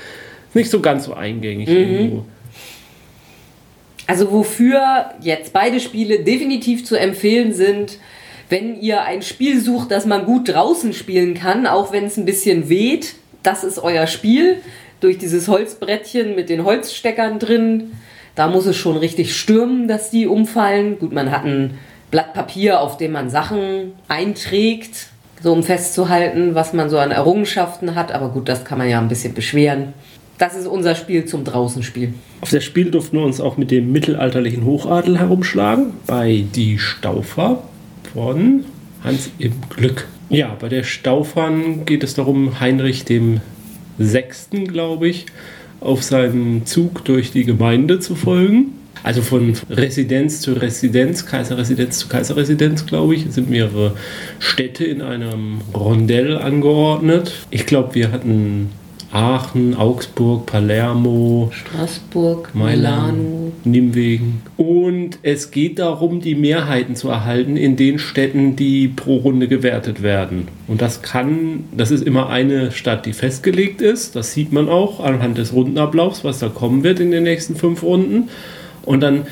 [0.55, 1.75] Nicht so ganz so eingängig mhm.
[1.75, 2.25] irgendwo.
[4.07, 7.99] Also wofür jetzt beide Spiele definitiv zu empfehlen sind,
[8.49, 12.25] wenn ihr ein Spiel sucht, das man gut draußen spielen kann, auch wenn es ein
[12.25, 14.59] bisschen weht, das ist euer Spiel.
[15.01, 17.93] Durch dieses Holzbrettchen mit den Holzsteckern drin,
[18.35, 20.99] da muss es schon richtig stürmen, dass die umfallen.
[20.99, 21.79] Gut, man hat ein
[22.11, 25.09] Blatt Papier, auf dem man Sachen einträgt,
[25.43, 28.13] so um festzuhalten, was man so an Errungenschaften hat.
[28.13, 29.93] Aber gut, das kann man ja ein bisschen beschweren.
[30.39, 32.15] Das ist unser Spiel zum Draußenspiel.
[32.41, 37.63] Auf das Spiel durften wir uns auch mit dem mittelalterlichen Hochadel herumschlagen, bei Die Staufer
[38.15, 38.65] von
[39.03, 40.07] Hans im Glück.
[40.31, 43.41] Ja, bei der Staufern geht es darum, Heinrich dem
[43.99, 45.27] Sechsten, glaube ich,
[45.81, 48.73] auf seinem Zug durch die Gemeinde zu folgen.
[49.03, 53.95] Also von Residenz zu Residenz, Kaiserresidenz zu Kaiserresidenz, glaube ich, sind mehrere
[54.39, 57.33] Städte in einem Rondell angeordnet.
[57.51, 58.71] Ich glaube, wir hatten
[59.13, 64.43] Aachen, Augsburg, Palermo, Straßburg, Milano, Nimwegen.
[64.57, 70.03] Und es geht darum, die Mehrheiten zu erhalten in den Städten, die pro Runde gewertet
[70.03, 70.49] werden.
[70.67, 74.17] Und das kann, das ist immer eine Stadt, die festgelegt ist.
[74.17, 77.83] Das sieht man auch anhand des Rundenablaufs, was da kommen wird in den nächsten fünf
[77.83, 78.29] Runden.
[78.83, 79.23] Und dann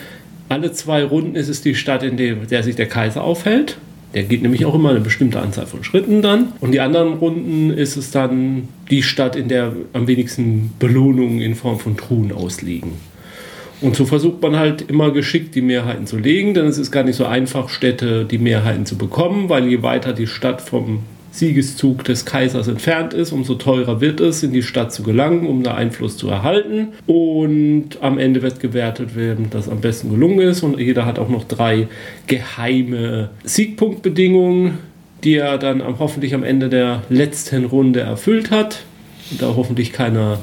[0.49, 3.79] alle zwei Runden ist es die Stadt, in der sich der Kaiser aufhält.
[4.15, 6.49] Der geht nämlich auch immer eine bestimmte Anzahl von Schritten dann.
[6.61, 11.55] Und die anderen Runden ist es dann die Stadt, in der am wenigsten Belohnungen in
[11.55, 12.93] Form von Truhen ausliegen.
[13.83, 17.03] Und so versucht man halt immer geschickt die Mehrheiten zu legen, denn es ist gar
[17.03, 21.01] nicht so einfach, Städte die Mehrheiten zu bekommen, weil je weiter die Stadt vom
[21.33, 25.63] Siegeszug des Kaisers entfernt ist, umso teurer wird es, in die Stadt zu gelangen, um
[25.63, 26.89] da Einfluss zu erhalten.
[27.07, 30.63] Und am Ende wird gewertet werden, dass am besten gelungen ist.
[30.63, 31.89] Und jeder hat auch noch drei
[32.27, 34.79] geheime Siegpunktbedingungen,
[35.25, 38.85] die er dann hoffentlich am Ende der letzten Runde erfüllt hat.
[39.41, 40.39] Da hoffentlich keiner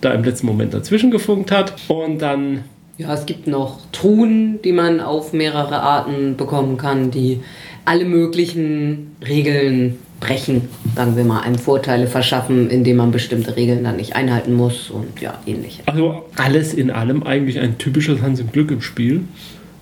[0.00, 1.74] da im letzten Moment dazwischen gefunkt hat.
[1.88, 2.64] Und dann
[3.00, 7.40] ja, es gibt noch Truhen, die man auf mehrere Arten bekommen kann, die
[7.86, 13.96] alle möglichen Regeln brechen, sagen wir mal, einem Vorteile verschaffen, indem man bestimmte Regeln dann
[13.96, 15.88] nicht einhalten muss und ja, ähnliches.
[15.88, 19.22] Also alles in allem eigentlich ein typisches Hans im Glück im Spiel.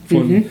[0.07, 0.44] Von mhm.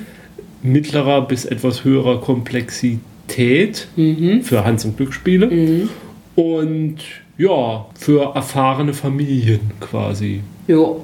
[0.61, 4.43] mittlerer bis etwas höherer Komplexität mhm.
[4.43, 5.47] für Hans im Glück Spiele.
[5.47, 5.89] Mhm.
[6.35, 6.97] Und
[7.37, 11.03] ja, für erfahrene Familien quasi jo.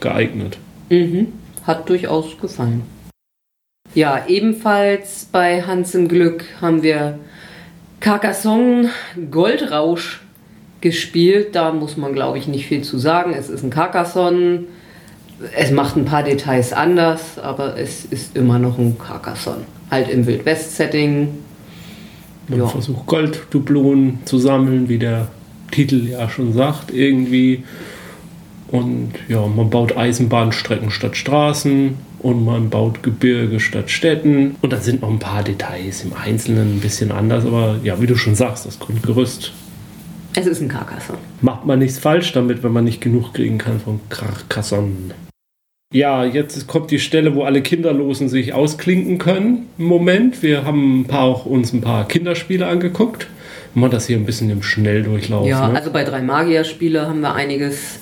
[0.00, 0.58] geeignet.
[0.88, 1.32] Mhm.
[1.66, 2.82] Hat durchaus gefallen.
[3.94, 7.18] Ja, ebenfalls bei Hans im Glück haben wir
[8.00, 8.90] Carcassonne
[9.30, 10.20] Goldrausch
[10.80, 11.54] gespielt.
[11.54, 13.34] Da muss man, glaube ich, nicht viel zu sagen.
[13.36, 14.64] Es ist ein Carcassonne.
[15.56, 19.64] Es macht ein paar Details anders, aber es ist immer noch ein Carcassonne.
[19.90, 21.28] Halt im Wildwest-Setting.
[22.48, 22.66] Man ja.
[22.66, 25.28] versucht Golddublonen zu sammeln, wie der
[25.70, 27.64] Titel ja schon sagt, irgendwie.
[28.68, 34.56] Und ja, man baut Eisenbahnstrecken statt Straßen und man baut Gebirge statt Städten.
[34.60, 38.06] Und dann sind noch ein paar Details im Einzelnen ein bisschen anders, aber ja, wie
[38.06, 39.52] du schon sagst, das Grundgerüst.
[40.34, 41.18] Es ist ein Carcassonne.
[41.40, 45.14] Macht man nichts falsch damit, wenn man nicht genug kriegen kann von Carcassonne.
[45.92, 49.68] Ja, jetzt kommt die Stelle, wo alle Kinderlosen sich ausklinken können.
[49.78, 50.42] Im Moment.
[50.42, 53.26] Wir haben ein paar, auch uns ein paar Kinderspiele angeguckt.
[53.74, 55.46] Machen das hier ein bisschen im Schnelldurchlauf.
[55.46, 55.76] Ja, ne?
[55.76, 58.00] also bei drei Magier-Spiele haben wir einiges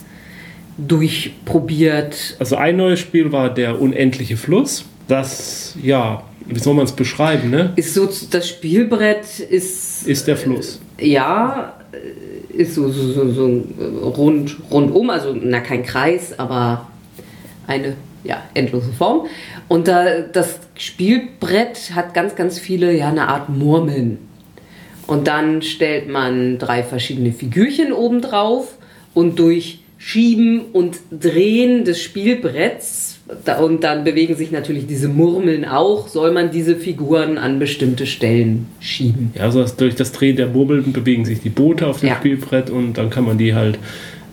[0.79, 2.37] durchprobiert.
[2.39, 4.85] Also ein neues Spiel war der unendliche Fluss.
[5.09, 7.73] Das, ja, wie soll man es beschreiben, ne?
[7.77, 10.07] Ist so, das Spielbrett ist...
[10.07, 10.81] Ist der Fluss.
[10.99, 11.75] Äh, ja,
[12.53, 13.65] ist so, so, so, so
[14.03, 16.87] rund, rundum, also na kein Kreis, aber
[17.67, 19.27] eine ja, endlose Form.
[19.69, 24.19] Und da, das Spielbrett hat ganz, ganz viele, ja, eine Art Murmeln.
[25.07, 28.77] Und dann stellt man drei verschiedene Figürchen oben drauf
[29.15, 33.17] und durch Schieben und Drehen des Spielbretts
[33.61, 38.67] und dann bewegen sich natürlich diese Murmeln auch, soll man diese Figuren an bestimmte Stellen
[38.79, 39.33] schieben.
[39.35, 42.17] Ja, also durch das Drehen der Murmeln bewegen sich die Boote auf dem ja.
[42.17, 43.81] Spielbrett und dann kann man die halt,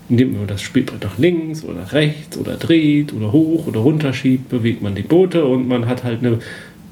[0.10, 4.50] indem man das Spielbrett nach links oder rechts oder dreht oder hoch oder runter schiebt,
[4.50, 6.38] bewegt man die Boote und man hat halt eine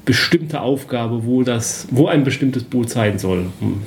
[0.04, 3.46] bestimmte Aufgabe, wo, das, wo ein bestimmtes Boot sein soll.
[3.60, 3.86] Und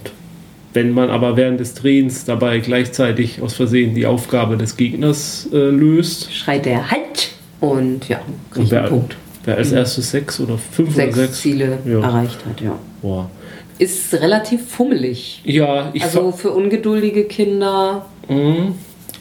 [0.73, 5.58] wenn man aber während des Drehens dabei gleichzeitig aus Versehen die Aufgabe des Gegners äh,
[5.58, 7.32] löst, schreit er Halt!
[7.62, 8.19] Und ja,
[8.51, 9.15] kriegt wer, einen Punkt.
[9.45, 9.78] Wer als mhm.
[9.78, 12.01] erstes sechs oder fünf sechs oder sechs Ziele ja.
[12.01, 12.78] erreicht hat, ja.
[13.01, 13.30] Boah.
[13.78, 15.41] Ist relativ fummelig.
[15.45, 18.06] Ja, ich Also für ungeduldige Kinder.
[18.28, 18.75] Mhm.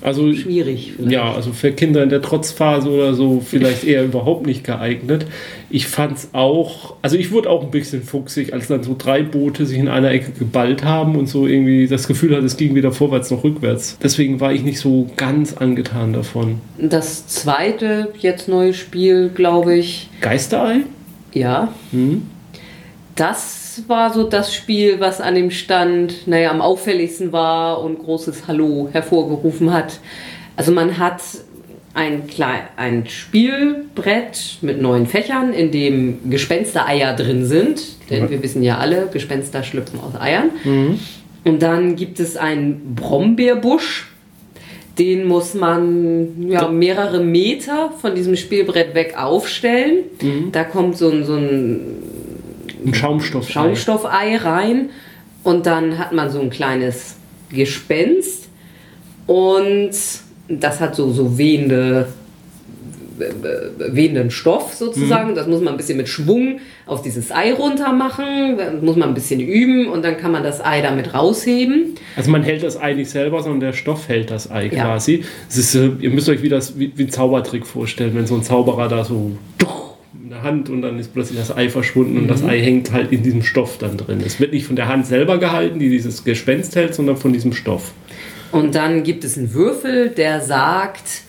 [0.05, 0.93] Also, Schwierig.
[0.97, 1.13] Vielleicht.
[1.13, 5.25] Ja, also für Kinder in der Trotzphase oder so vielleicht eher überhaupt nicht geeignet.
[5.71, 9.23] Ich fand es auch, also ich wurde auch ein bisschen fuchsig, als dann so drei
[9.23, 12.75] Boote sich in einer Ecke geballt haben und so irgendwie das Gefühl hat, es ging
[12.75, 13.97] weder vorwärts noch rückwärts.
[14.03, 16.61] Deswegen war ich nicht so ganz angetan davon.
[16.79, 20.11] Das zweite, jetzt neue Spiel, glaube ich.
[20.21, 20.81] Geisterei?
[21.33, 21.73] Ja.
[21.93, 22.34] Hm.
[23.15, 28.49] Das war so das Spiel, was an dem Stand, naja, am auffälligsten war und großes
[28.49, 30.01] Hallo hervorgerufen hat.
[30.57, 31.21] Also man hat
[31.95, 37.81] ein, Kle ein Spielbrett mit neun Fächern, in dem Gespenstereier drin sind.
[38.11, 40.51] Denn wir wissen ja alle, Gespenster schlüpfen aus Eiern.
[40.65, 40.99] Mhm.
[41.45, 44.11] Und dann gibt es einen Brombeerbusch.
[44.99, 50.05] Den muss man ja, mehrere Meter von diesem Spielbrett weg aufstellen.
[50.21, 50.53] Mhm.
[50.53, 51.81] Da kommt so ein, so ein
[52.85, 53.53] ein Schaumstoffei.
[53.53, 54.91] Schaumstoffei rein
[55.43, 57.17] und dann hat man so ein kleines
[57.51, 58.49] Gespenst
[59.27, 59.91] und
[60.49, 62.09] das hat so, so wehende,
[63.79, 65.31] wehenden Stoff sozusagen.
[65.31, 65.35] Mhm.
[65.35, 68.59] Das muss man ein bisschen mit Schwung auf dieses Ei runter machen.
[68.59, 71.95] Dann muss man ein bisschen üben und dann kann man das Ei damit rausheben.
[72.17, 74.85] Also man hält das Ei nicht selber, sondern der Stoff hält das Ei ja.
[74.85, 75.25] quasi.
[75.49, 78.43] Ist, äh, ihr müsst euch wie, das, wie, wie ein Zaubertrick vorstellen, wenn so ein
[78.43, 79.33] Zauberer da so
[80.25, 82.21] in der Hand und dann ist plötzlich das Ei verschwunden mhm.
[82.21, 82.49] und das mhm.
[82.49, 84.23] Ei hängt halt in diesem Stoff dann drin.
[84.25, 87.53] Es wird nicht von der Hand selber gehalten, die dieses Gespenst hält, sondern von diesem
[87.53, 87.93] Stoff.
[88.51, 91.25] Und dann gibt es einen Würfel, der sagt,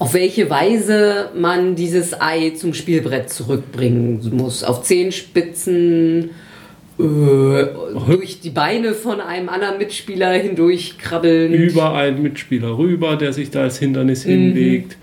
[0.00, 4.64] auf welche Weise man dieses Ei zum Spielbrett zurückbringen muss.
[4.64, 6.30] Auf Zehenspitzen,
[6.98, 11.52] äh, durch die Beine von einem anderen Mitspieler hindurch krabbeln.
[11.52, 14.30] Über einen Mitspieler rüber, der sich da als Hindernis mhm.
[14.30, 14.96] hinlegt.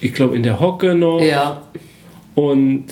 [0.00, 1.20] Ich glaube, in der Hocke noch.
[1.20, 1.62] Ja.
[2.38, 2.84] Und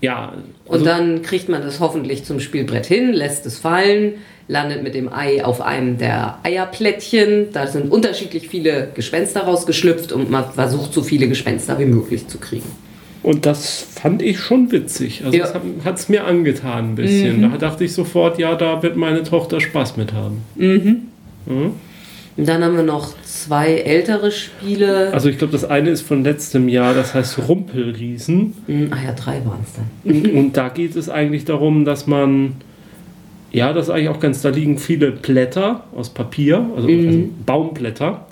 [0.00, 0.32] ja.
[0.68, 4.14] Also und dann kriegt man das hoffentlich zum Spielbrett hin, lässt es fallen,
[4.46, 7.48] landet mit dem Ei auf einem der Eierplättchen.
[7.52, 12.38] Da sind unterschiedlich viele Gespenster rausgeschlüpft und man versucht so viele Gespenster wie möglich zu
[12.38, 12.70] kriegen.
[13.22, 15.22] Und das fand ich schon witzig.
[15.24, 15.44] Also ja.
[15.44, 15.54] das
[15.84, 17.38] hat es mir angetan ein bisschen.
[17.38, 17.50] Mhm.
[17.50, 20.42] Da dachte ich sofort, ja, da wird meine Tochter Spaß mit haben.
[20.54, 21.08] Mhm.
[21.46, 21.72] Mhm.
[22.36, 25.12] Und dann haben wir noch zwei ältere Spiele.
[25.12, 28.54] Also ich glaube, das eine ist von letztem Jahr, das heißt Rumpelriesen.
[28.66, 28.88] Mhm.
[28.90, 30.36] Ah ja, drei waren es dann.
[30.36, 32.56] Und da geht es eigentlich darum, dass man,
[33.52, 37.06] ja, das ist eigentlich auch ganz, da liegen viele Blätter aus Papier, also, mhm.
[37.06, 38.26] also Baumblätter.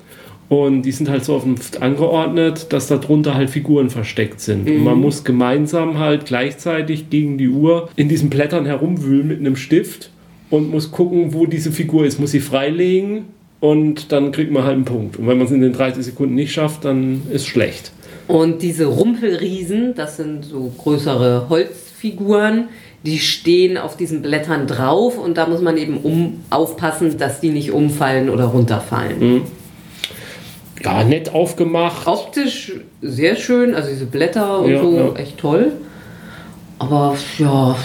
[0.48, 4.66] Und die sind halt so oft angeordnet, dass darunter halt Figuren versteckt sind.
[4.66, 4.76] Mhm.
[4.76, 9.54] Und man muss gemeinsam halt gleichzeitig gegen die Uhr in diesen Blättern herumwühlen mit einem
[9.54, 10.10] Stift
[10.50, 12.18] und muss gucken, wo diese Figur ist.
[12.18, 13.26] Muss sie freilegen
[13.62, 15.20] und dann kriegt man halt einen Punkt.
[15.20, 17.92] Und wenn man es in den 30 Sekunden nicht schafft, dann ist schlecht.
[18.26, 22.70] Und diese Rumpelriesen, das sind so größere Holzfiguren,
[23.06, 27.50] die stehen auf diesen Blättern drauf und da muss man eben um aufpassen, dass die
[27.50, 29.20] nicht umfallen oder runterfallen.
[29.20, 29.42] Mhm.
[30.82, 32.08] Ja, nett aufgemacht.
[32.08, 35.14] Optisch sehr schön, also diese Blätter und ja, so, ja.
[35.14, 35.70] echt toll.
[36.80, 37.76] Aber ja,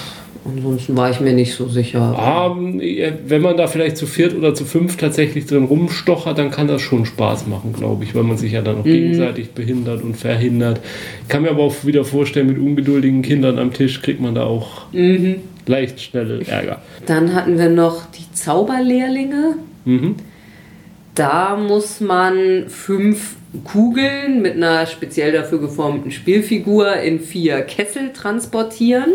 [0.47, 2.53] Ansonsten war ich mir nicht so sicher.
[2.55, 2.81] Ähm,
[3.27, 6.81] wenn man da vielleicht zu viert oder zu fünf tatsächlich drin rumstochert, dann kann das
[6.81, 8.91] schon Spaß machen, glaube ich, weil man sich ja dann auch mhm.
[8.91, 10.79] gegenseitig behindert und verhindert.
[11.23, 14.45] Ich kann mir aber auch wieder vorstellen, mit ungeduldigen Kindern am Tisch kriegt man da
[14.45, 15.37] auch mhm.
[15.65, 16.81] leicht schnell Ärger.
[17.05, 19.55] Dann hatten wir noch die Zauberlehrlinge.
[19.85, 20.15] Mhm.
[21.13, 29.13] Da muss man fünf Kugeln mit einer speziell dafür geformten Spielfigur in vier Kessel transportieren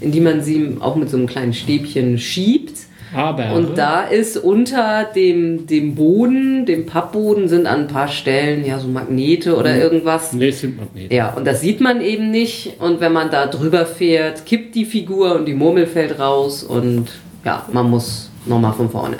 [0.00, 2.78] in die man sie auch mit so einem kleinen Stäbchen schiebt.
[3.12, 3.54] Aber.
[3.54, 8.78] Und da ist unter dem, dem Boden, dem Pappboden, sind an ein paar Stellen ja
[8.78, 9.80] so Magnete oder mhm.
[9.80, 10.32] irgendwas.
[10.32, 11.14] Nee, es sind Magnete.
[11.14, 12.80] Ja, und das sieht man eben nicht.
[12.80, 17.08] Und wenn man da drüber fährt, kippt die Figur und die Murmel fällt raus und
[17.44, 19.16] ja, man muss nochmal von vorne.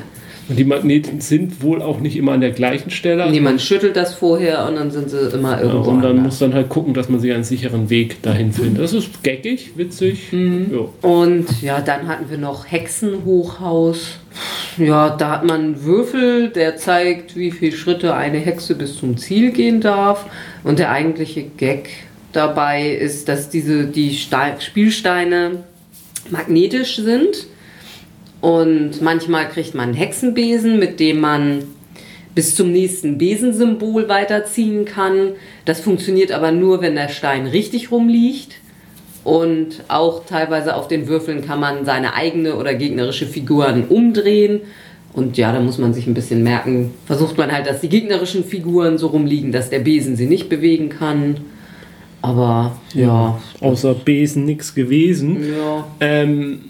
[0.50, 3.30] Und die Magneten sind wohl auch nicht immer an der gleichen Stelle.
[3.30, 5.84] Nee, man schüttelt das vorher und dann sind sie immer irgendwo.
[5.84, 6.24] Ja, und dann anders.
[6.24, 8.82] muss dann halt gucken, dass man sich einen sicheren Weg dahin findet.
[8.82, 10.32] Das ist geckig, witzig.
[10.32, 10.72] Mhm.
[10.72, 11.08] Ja.
[11.08, 14.18] Und ja, dann hatten wir noch Hexenhochhaus.
[14.76, 19.16] Ja, da hat man einen Würfel, der zeigt, wie viele Schritte eine Hexe bis zum
[19.18, 20.26] Ziel gehen darf.
[20.64, 21.90] Und der eigentliche Gag
[22.32, 24.18] dabei ist, dass diese die
[24.58, 25.62] Spielsteine
[26.28, 27.46] magnetisch sind
[28.40, 31.64] und manchmal kriegt man einen Hexenbesen, mit dem man
[32.34, 35.32] bis zum nächsten Besensymbol weiterziehen kann.
[35.64, 38.56] Das funktioniert aber nur, wenn der Stein richtig rumliegt.
[39.22, 44.60] Und auch teilweise auf den Würfeln kann man seine eigene oder gegnerische Figuren umdrehen.
[45.12, 48.44] Und ja, da muss man sich ein bisschen merken, versucht man halt, dass die gegnerischen
[48.44, 51.38] Figuren so rumliegen, dass der Besen sie nicht bewegen kann.
[52.22, 53.02] Aber ja.
[53.02, 55.52] ja außer Besen nichts gewesen.
[55.52, 55.86] Ja.
[56.00, 56.60] Ähm,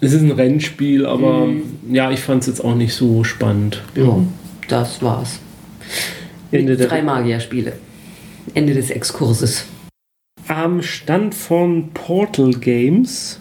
[0.00, 1.62] es ist ein Rennspiel, aber mhm.
[1.90, 3.82] ja, ich fand es jetzt auch nicht so spannend.
[3.94, 4.18] Ja,
[4.68, 5.40] das war's.
[6.52, 7.74] Ende Mit drei Magierspiele.
[8.54, 9.64] Ende des Exkurses.
[10.46, 13.40] Am Stand von Portal Games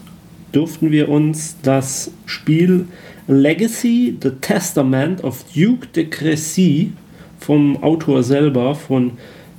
[0.51, 2.87] durften wir uns das Spiel
[3.27, 6.91] Legacy, The Testament of Duke de Crécy
[7.39, 9.13] vom Autor selber, von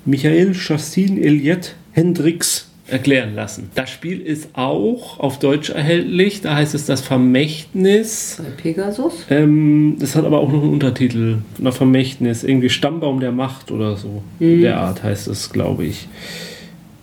[0.05, 3.70] Michael Chassin Eliette Hendricks erklären lassen.
[3.74, 6.41] Das Spiel ist auch auf Deutsch erhältlich.
[6.41, 8.41] Da heißt es das Vermächtnis.
[8.43, 9.26] Bei Pegasus?
[9.30, 11.39] Ähm, das hat aber auch noch einen Untertitel.
[11.59, 12.45] Das Vermächtnis.
[12.45, 14.22] Irgendwie Stammbaum der Macht oder so.
[14.39, 14.62] Mhm.
[14.62, 16.09] Der Art heißt es, glaube ich.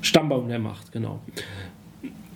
[0.01, 1.19] Stammbaum der Macht, genau.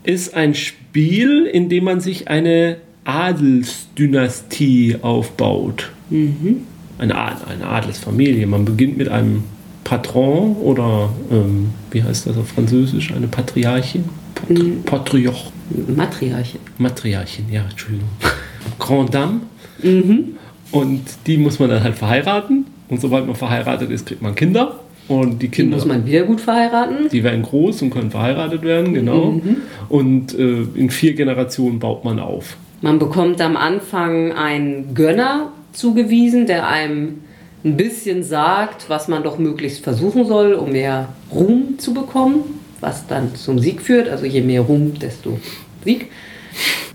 [0.04, 5.92] Ist ein Spiel, in dem man sich eine Adelsdynastie aufbaut.
[6.10, 6.62] Mhm.
[6.98, 8.46] Eine, eine Adelsfamilie.
[8.48, 9.44] Man beginnt mit einem
[9.90, 13.12] Patron oder ähm, wie heißt das auf Französisch?
[13.12, 14.04] Eine Patriarchin?
[14.36, 14.84] Pat mhm.
[14.84, 15.52] Patrioch.
[15.96, 16.60] Matriarchin.
[16.78, 18.08] Matriarchin, ja, Entschuldigung.
[18.80, 19.40] Grand Dame.
[19.82, 20.36] Mhm.
[20.72, 22.68] Und die muss man dann halt verheiraten.
[22.88, 24.80] Und sobald man verheiratet ist, kriegt man Kinder.
[25.08, 25.78] Und die Kinder.
[25.78, 27.10] Die muss man wieder gut verheiraten.
[27.12, 29.32] Die werden groß und können verheiratet werden, genau.
[29.32, 29.58] Mhm.
[29.90, 32.58] Und äh, in vier Generationen baut man auf.
[32.82, 37.22] Man bekommt am Anfang einen Gönner zugewiesen, der einem
[37.64, 42.44] ein bisschen sagt, was man doch möglichst versuchen soll, um mehr Ruhm zu bekommen,
[42.80, 44.08] was dann zum Sieg führt.
[44.08, 45.40] Also je mehr Ruhm, desto
[45.84, 46.08] Sieg.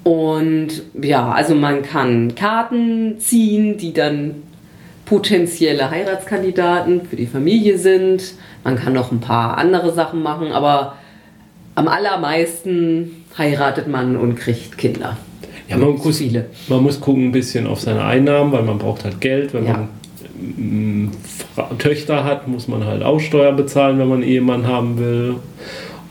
[0.04, 4.42] Und ja, also man kann Karten ziehen, die dann
[5.04, 8.34] potenzielle Heiratskandidaten für die Familie sind.
[8.64, 10.96] Man kann noch ein paar andere Sachen machen, aber
[11.74, 15.16] am allermeisten heiratet man und kriegt Kinder.
[15.68, 16.22] Ja, man muss,
[16.68, 19.72] man muss gucken ein bisschen auf seine Einnahmen, weil man braucht halt Geld, wenn ja.
[19.72, 19.88] man
[21.78, 25.36] Töchter hat, muss man halt auch Steuer bezahlen, wenn man einen Ehemann haben will.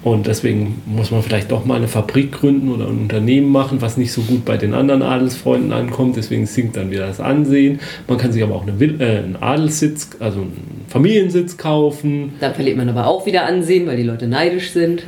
[0.03, 3.95] Und deswegen muss man vielleicht doch mal eine Fabrik gründen oder ein Unternehmen machen, was
[3.95, 6.17] nicht so gut bei den anderen Adelsfreunden ankommt.
[6.17, 7.79] Deswegen sinkt dann wieder das Ansehen.
[8.09, 12.33] Man kann sich aber auch eine, äh, einen Adelssitz, also einen Familiensitz kaufen.
[12.41, 15.03] Da verliert man aber auch wieder Ansehen, weil die Leute neidisch sind.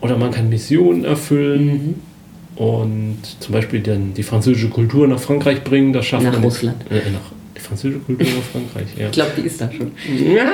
[0.00, 1.66] Oder man kann Missionen erfüllen.
[1.66, 1.94] Mhm
[2.56, 5.92] und zum Beispiel dann die französische Kultur nach Frankreich bringen.
[5.92, 6.76] Das schafft nach man Russland.
[6.90, 7.32] Äh, nach
[7.66, 9.06] französische Kultur aus Frankreich, ja.
[9.06, 9.92] Ich glaube, die ist da schon.
[10.34, 10.52] Ja,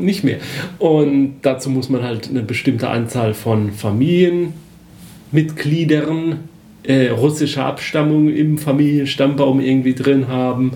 [0.00, 0.38] nicht mehr.
[0.78, 6.40] Und dazu muss man halt eine bestimmte Anzahl von Familienmitgliedern
[6.84, 10.72] äh, russischer Abstammung im Familienstammbaum irgendwie drin haben.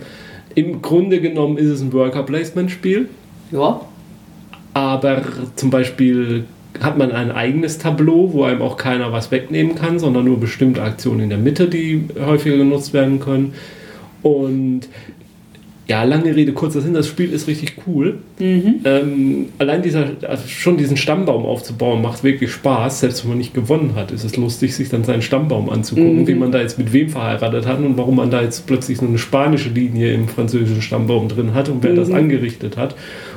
[0.54, 3.08] Im Grunde genommen ist es ein Worker-Placement-Spiel.
[3.50, 3.80] Ja.
[4.74, 5.22] Aber
[5.56, 6.44] zum Beispiel
[6.80, 10.82] hat man ein eigenes Tableau, wo einem auch keiner was wegnehmen kann, sondern nur bestimmte
[10.82, 13.54] Aktionen in der Mitte, die häufiger genutzt werden können.
[14.22, 14.88] Und
[15.88, 18.18] ja, lange Rede, kurzer Sinn, das Spiel ist richtig cool.
[18.38, 18.76] Mhm.
[18.84, 23.00] Ähm, allein dieser, also schon diesen Stammbaum aufzubauen, macht wirklich Spaß.
[23.00, 26.26] Selbst wenn man nicht gewonnen hat, ist es lustig, sich dann seinen Stammbaum anzugucken, mhm.
[26.28, 29.06] wie man da jetzt mit wem verheiratet hat und warum man da jetzt plötzlich so
[29.06, 31.96] eine spanische Linie im französischen Stammbaum drin hat und wer mhm.
[31.96, 32.94] das angerichtet hat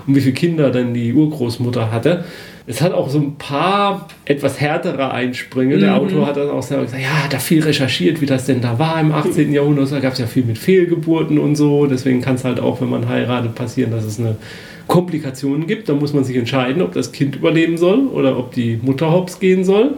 [0.08, 2.24] und wie viele Kinder dann die Urgroßmutter hatte.
[2.68, 5.78] Es hat auch so ein paar etwas härtere Einsprünge.
[5.78, 6.00] Der Mhm.
[6.00, 9.00] Autor hat dann auch selber gesagt, ja, da viel recherchiert, wie das denn da war
[9.00, 9.54] im 18.
[9.54, 9.92] Jahrhundert.
[9.92, 11.86] Da gab es ja viel mit Fehlgeburten und so.
[11.86, 14.36] Deswegen kann es halt auch, wenn man heiratet, passieren, dass es eine
[14.88, 15.90] Komplikationen gibt.
[15.90, 19.40] Da muss man sich entscheiden, ob das Kind überleben soll oder ob die Mutter hops
[19.40, 19.92] gehen soll.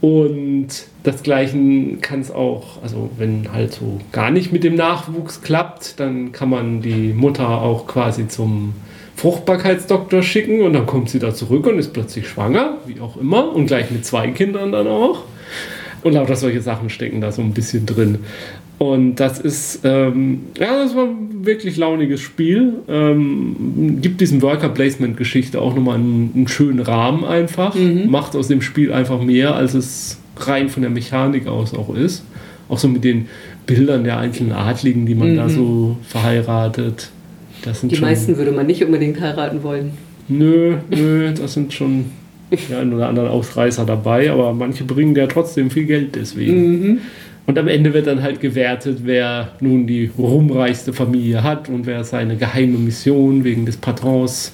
[0.00, 0.68] Und
[1.02, 1.56] das Gleiche
[2.00, 6.50] kann es auch, also wenn halt so gar nicht mit dem Nachwuchs klappt, dann kann
[6.50, 8.74] man die Mutter auch quasi zum
[9.16, 13.54] Fruchtbarkeitsdoktor schicken und dann kommt sie da zurück und ist plötzlich schwanger, wie auch immer,
[13.54, 15.24] und gleich mit zwei Kindern dann auch.
[16.02, 18.18] Und lauter solche Sachen stecken da so ein bisschen drin.
[18.78, 22.74] Und das ist, ähm, ja, das war ein wirklich launiges Spiel.
[22.88, 27.74] Ähm, gibt diesem Worker Placement Geschichte auch nochmal einen, einen schönen Rahmen einfach.
[28.10, 32.24] Macht aus dem Spiel einfach mehr, als es rein von der Mechanik aus auch ist.
[32.68, 33.28] Auch so mit den
[33.66, 37.10] Bildern der einzelnen Adligen, die man da so verheiratet.
[37.64, 39.92] Das sind Die meisten würde man nicht unbedingt heiraten wollen.
[40.28, 42.06] Nö, nö, das sind schon
[42.70, 47.00] ja, ein oder anderen Ausreißer dabei, aber manche bringen ja trotzdem viel Geld deswegen.
[47.46, 52.04] Und am Ende wird dann halt gewertet, wer nun die ruhmreichste Familie hat und wer
[52.04, 54.52] seine geheime Mission wegen des Patrons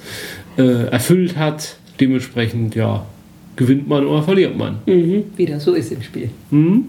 [0.57, 1.77] äh, erfüllt hat.
[2.01, 3.07] Dementsprechend, ja,
[3.55, 4.79] gewinnt man oder verliert man.
[4.87, 5.25] Mhm.
[5.37, 6.31] Wie das so ist im Spiel.
[6.51, 6.89] Hm?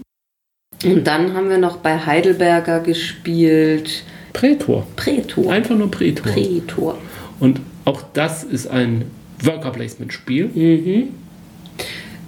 [0.84, 4.02] Und dann haben wir noch bei Heidelberger gespielt
[4.32, 4.86] Prätor.
[4.96, 5.52] Prätor.
[5.52, 6.32] Einfach nur Prätor.
[6.32, 6.98] Prätor.
[7.40, 9.06] Und auch das ist ein
[9.42, 11.08] Worker Placement Spiel.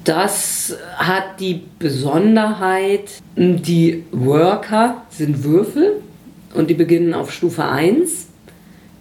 [0.05, 6.03] Das hat die Besonderheit, die Worker sind Würfel
[6.55, 8.27] und die beginnen auf Stufe 1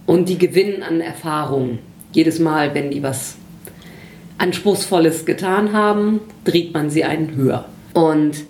[0.06, 1.80] und die gewinnen an Erfahrung.
[2.14, 3.36] Jedes Mal, wenn die was
[4.38, 7.66] Anspruchsvolles getan haben, dreht man sie einen höher.
[7.94, 8.46] Und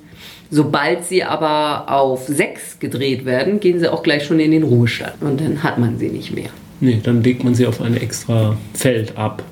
[0.54, 5.22] sobald sie aber auf 6 gedreht werden, gehen sie auch gleich schon in den Ruhestand
[5.22, 6.50] und dann hat man sie nicht mehr.
[6.80, 9.44] Nee, dann legt man sie auf ein extra Feld ab.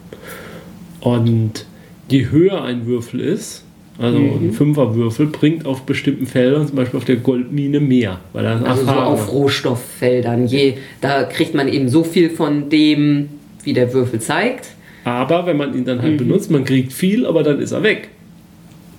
[1.00, 1.66] Und
[2.08, 3.64] je höher ein Würfel ist,
[3.98, 8.20] also ein Fünferwürfel, bringt auf bestimmten Feldern, zum Beispiel auf der Goldmine, mehr.
[8.34, 10.48] Weil da Also so auf Rohstofffeldern.
[10.48, 13.30] Je, da kriegt man eben so viel von dem,
[13.64, 14.70] wie der Würfel zeigt.
[15.04, 18.10] Aber wenn man ihn dann halt benutzt, man kriegt viel, aber dann ist er weg.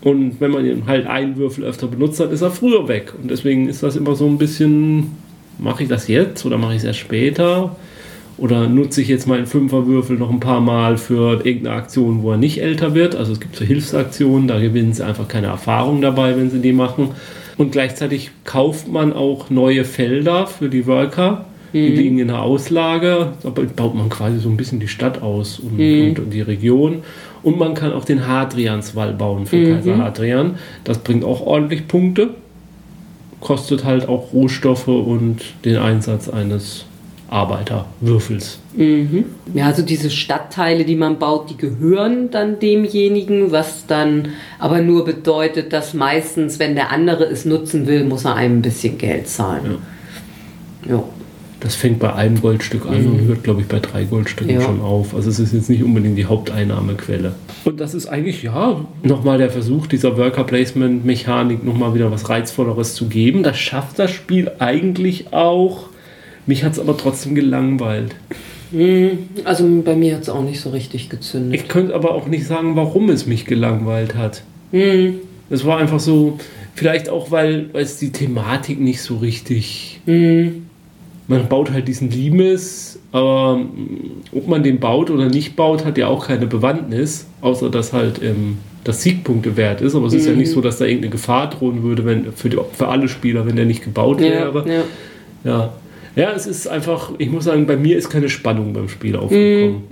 [0.02, 3.12] Und wenn man ihn halt einen Würfel öfter benutzt, dann ist er früher weg.
[3.20, 5.12] Und deswegen ist das immer so ein bisschen,
[5.58, 7.76] mache ich das jetzt oder mache ich es erst später?
[8.38, 12.38] Oder nutze ich jetzt meinen Fünferwürfel noch ein paar Mal für irgendeine Aktion, wo er
[12.38, 13.14] nicht älter wird?
[13.14, 16.72] Also es gibt so Hilfsaktionen, da gewinnen sie einfach keine Erfahrung dabei, wenn sie die
[16.72, 17.10] machen.
[17.56, 21.44] Und gleichzeitig kauft man auch neue Felder für die Worker.
[21.72, 23.28] Die liegen in der Auslage.
[23.42, 25.78] Da baut man quasi so ein bisschen die Stadt aus und,
[26.18, 27.02] und die Region.
[27.42, 30.56] Und man kann auch den Hadrianswall bauen für Kaiser Hadrian.
[30.84, 32.30] Das bringt auch ordentlich Punkte.
[33.40, 36.84] Kostet halt auch Rohstoffe und den Einsatz eines
[37.28, 38.58] Arbeiterwürfels.
[39.54, 44.28] Ja, also diese Stadtteile, die man baut, die gehören dann demjenigen, was dann
[44.58, 48.62] aber nur bedeutet, dass meistens, wenn der andere es nutzen will, muss er einem ein
[48.62, 49.78] bisschen Geld zahlen.
[50.88, 51.02] Ja.
[51.62, 54.62] Das fängt bei einem Goldstück an und hört, glaube ich, bei drei Goldstücken Ja.
[54.62, 55.14] schon auf.
[55.14, 57.34] Also es ist jetzt nicht unbedingt die Haupteinnahmequelle.
[57.64, 62.28] Und das ist eigentlich, ja, nochmal der Versuch dieser Worker Placement Mechanik nochmal wieder was
[62.28, 63.44] Reizvolleres zu geben.
[63.44, 65.84] Das schafft das Spiel eigentlich auch.
[66.46, 68.16] Mich hat es aber trotzdem gelangweilt.
[69.44, 71.60] Also bei mir hat es auch nicht so richtig gezündet.
[71.60, 74.42] Ich könnte aber auch nicht sagen, warum es mich gelangweilt hat.
[74.72, 76.38] Es war einfach so,
[76.74, 80.00] vielleicht auch, weil, weil es die Thematik nicht so richtig.
[81.28, 85.98] Man baut halt diesen Limes, aber mm, ob man den baut oder nicht baut, hat
[85.98, 89.94] ja auch keine Bewandtnis, außer dass halt ähm, das Siegpunkte wert ist.
[89.94, 92.58] Aber es ist ja nicht so, dass da irgendeine Gefahr drohen würde, wenn für, die,
[92.72, 94.68] für alle Spieler, wenn der nicht gebaut wäre.
[94.68, 94.82] ja.
[95.44, 95.72] Ja.
[96.14, 99.84] Ja, es ist einfach, ich muss sagen, bei mir ist keine Spannung beim Spiel aufgekommen.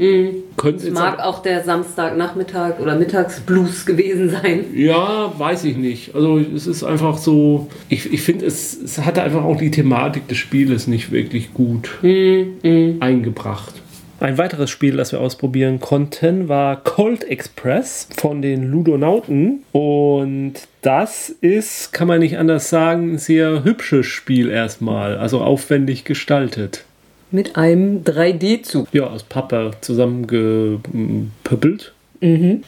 [0.56, 4.64] Könnte Es jetzt mag auch der Samstagnachmittag oder Mittagsblues gewesen sein.
[4.74, 6.14] Ja, weiß ich nicht.
[6.14, 10.28] Also es ist einfach so, ich, ich finde, es, es hatte einfach auch die Thematik
[10.28, 13.74] des Spieles nicht wirklich gut eingebracht.
[14.20, 19.62] Ein weiteres Spiel, das wir ausprobieren konnten, war Cold Express von den Ludonauten.
[19.72, 20.52] Und
[20.82, 25.16] das ist, kann man nicht anders sagen, ein sehr hübsches Spiel erstmal.
[25.16, 26.84] Also aufwendig gestaltet.
[27.30, 28.88] Mit einem 3D-Zug.
[28.92, 31.94] ja, aus Pappe zusammengepöppelt.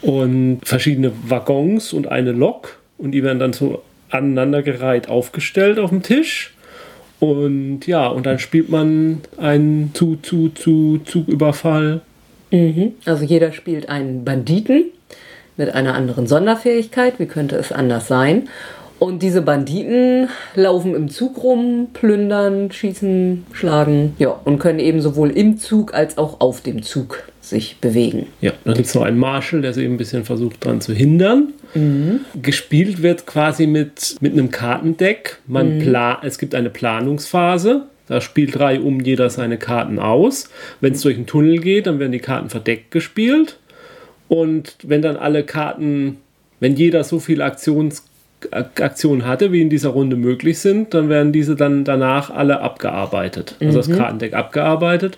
[0.01, 2.79] Und verschiedene Waggons und eine Lok.
[2.97, 6.55] Und die werden dann so aneinandergereiht aufgestellt auf dem Tisch.
[7.23, 12.01] Und ja, und dann spielt man einen zu, zu, zu Zugüberfall.
[13.05, 14.87] Also jeder spielt einen Banditen
[15.55, 17.19] mit einer anderen Sonderfähigkeit.
[17.19, 18.49] Wie könnte es anders sein?
[18.99, 25.29] Und diese Banditen laufen im Zug rum, plündern, schießen, schlagen, ja, und können eben sowohl
[25.29, 28.27] im Zug als auch auf dem Zug sich bewegen.
[28.41, 31.53] Ja, dann gibt es noch einen Marshall, der sie ein bisschen versucht daran zu hindern.
[31.73, 32.21] Mhm.
[32.41, 35.39] Gespielt wird quasi mit, mit einem Kartendeck.
[35.47, 35.81] Man mhm.
[35.81, 37.83] pla es gibt eine Planungsphase.
[38.07, 40.49] Da spielt drei um jeder seine Karten aus.
[40.81, 43.57] Wenn es durch einen Tunnel geht, dann werden die Karten verdeckt gespielt.
[44.27, 46.17] Und wenn dann alle Karten,
[46.59, 48.03] wenn jeder so viele Aktions
[48.51, 53.55] Aktionen hatte, wie in dieser Runde möglich sind, dann werden diese dann danach alle abgearbeitet.
[53.61, 53.97] Also das mhm.
[53.97, 55.17] Kartendeck abgearbeitet.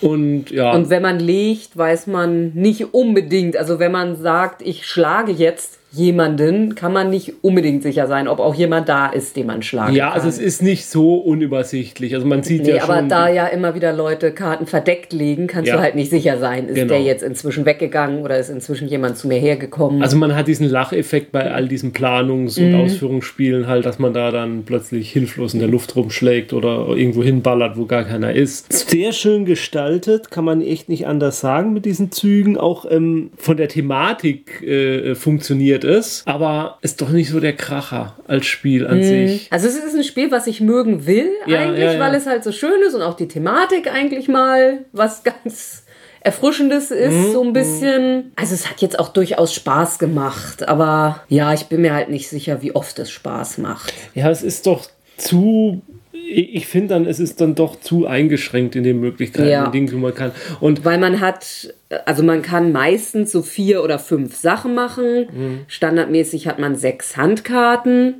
[0.00, 0.72] Und ja.
[0.72, 5.78] Und wenn man legt, weiß man nicht unbedingt, also wenn man sagt, ich schlage jetzt,
[5.96, 9.94] jemanden kann man nicht unbedingt sicher sein, ob auch jemand da ist, den man schlagen
[9.94, 10.12] ja, kann.
[10.12, 12.14] Ja, also es ist nicht so unübersichtlich.
[12.14, 15.68] Also man sieht nee, ja aber da ja immer wieder Leute Karten verdeckt legen, kannst
[15.68, 15.76] ja.
[15.76, 16.88] du halt nicht sicher sein, ist genau.
[16.88, 20.02] der jetzt inzwischen weggegangen oder ist inzwischen jemand zu mir hergekommen.
[20.02, 22.80] Also man hat diesen Lacheffekt bei all diesen Planungs- und mhm.
[22.80, 27.78] Ausführungsspielen halt, dass man da dann plötzlich hilflos in der Luft rumschlägt oder irgendwo hinballert,
[27.78, 28.72] wo gar keiner ist.
[28.90, 32.58] Sehr schön gestaltet, kann man echt nicht anders sagen mit diesen Zügen.
[32.58, 38.16] Auch ähm, von der Thematik äh, funktioniert ist, aber ist doch nicht so der Kracher
[38.26, 39.02] als Spiel an mhm.
[39.02, 39.52] sich.
[39.52, 42.00] Also es ist ein Spiel, was ich mögen will, ja, eigentlich, ja, ja.
[42.00, 45.84] weil es halt so schön ist und auch die Thematik eigentlich mal was ganz
[46.20, 47.32] Erfrischendes ist, mhm.
[47.32, 48.32] so ein bisschen.
[48.34, 52.28] Also es hat jetzt auch durchaus Spaß gemacht, aber ja, ich bin mir halt nicht
[52.28, 53.94] sicher, wie oft es Spaß macht.
[54.14, 55.82] Ja, es ist doch zu
[56.28, 59.68] ich finde dann, es ist dann doch zu eingeschränkt in den Möglichkeiten, ja.
[59.68, 60.32] Die man kann.
[60.60, 65.26] Und Weil man hat, also man kann meistens so vier oder fünf Sachen machen.
[65.32, 65.60] Mhm.
[65.68, 68.14] Standardmäßig hat man sechs Handkarten,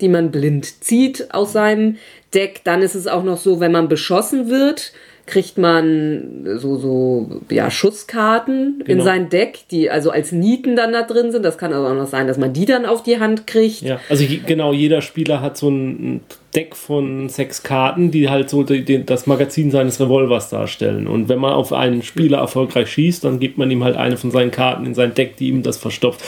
[0.00, 1.96] die man blind zieht aus seinem
[2.34, 2.62] Deck.
[2.64, 4.92] Dann ist es auch noch so, wenn man beschossen wird,
[5.30, 8.98] kriegt man so, so ja, Schusskarten genau.
[8.98, 11.44] in sein Deck, die also als Nieten dann da drin sind.
[11.44, 13.82] Das kann also auch noch sein, dass man die dann auf die Hand kriegt.
[13.82, 16.20] Ja, also genau, jeder Spieler hat so ein
[16.54, 21.06] Deck von sechs Karten, die halt so die, das Magazin seines Revolvers darstellen.
[21.06, 24.32] Und wenn man auf einen Spieler erfolgreich schießt, dann gibt man ihm halt eine von
[24.32, 26.22] seinen Karten in sein Deck, die ihm das verstopft.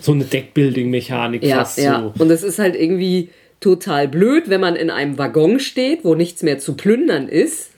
[0.00, 2.10] So eine Deckbuilding-Mechanik ja, fast ja.
[2.16, 2.22] so.
[2.22, 3.28] Und es ist halt irgendwie
[3.60, 7.69] total blöd, wenn man in einem Waggon steht, wo nichts mehr zu plündern ist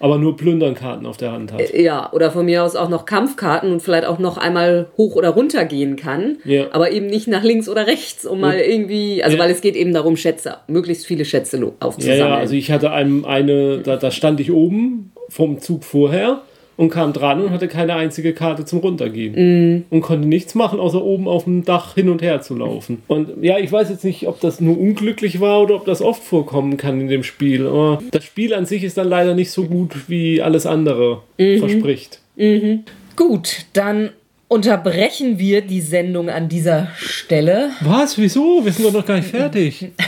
[0.00, 1.60] aber nur Plündernkarten auf der Hand hat.
[1.60, 5.14] Äh, ja, oder von mir aus auch noch Kampfkarten und vielleicht auch noch einmal hoch
[5.14, 6.38] oder runter gehen kann.
[6.44, 6.66] Ja.
[6.72, 9.42] Aber eben nicht nach links oder rechts, um mal irgendwie, also ja.
[9.42, 12.20] weil es geht eben darum, Schätze, möglichst viele Schätze aufzusammeln.
[12.20, 16.42] Ja, ja, also ich hatte einem eine, da, da stand ich oben vom Zug vorher
[16.80, 19.34] und kam dran und hatte keine einzige Karte zum Runtergehen.
[19.34, 19.84] Mm.
[19.90, 23.02] Und konnte nichts machen, außer oben auf dem Dach hin und her zu laufen.
[23.06, 26.22] Und ja, ich weiß jetzt nicht, ob das nur unglücklich war oder ob das oft
[26.22, 27.66] vorkommen kann in dem Spiel.
[27.66, 31.58] Aber das Spiel an sich ist dann leider nicht so gut, wie alles andere mhm.
[31.58, 32.20] verspricht.
[32.36, 32.84] Mhm.
[33.14, 34.08] Gut, dann
[34.48, 37.72] unterbrechen wir die Sendung an dieser Stelle.
[37.82, 38.16] Was?
[38.16, 38.64] Wieso?
[38.64, 39.88] Wir sind doch noch gar nicht fertig.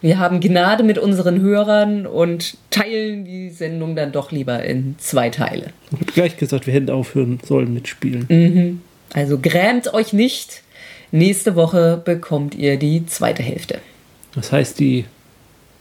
[0.00, 5.30] wir haben Gnade mit unseren Hörern und teilen die Sendung dann doch lieber in zwei
[5.30, 5.72] Teile.
[5.90, 8.26] Ich habe gleich gesagt, wir hätten aufhören sollen mit Spielen.
[8.28, 8.82] Mhm.
[9.14, 10.62] Also grämt euch nicht.
[11.10, 13.78] Nächste Woche bekommt ihr die zweite Hälfte.
[14.34, 15.06] Das heißt, die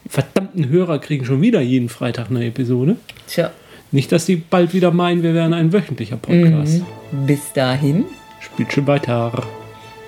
[0.07, 2.95] verdammten Hörer kriegen schon wieder jeden Freitag eine Episode.
[3.27, 3.51] Tja.
[3.91, 6.81] Nicht, dass sie bald wieder meinen, wir wären ein wöchentlicher Podcast.
[7.11, 7.25] Mhm.
[7.25, 8.05] Bis dahin.
[8.39, 9.43] Spielt schon weiter.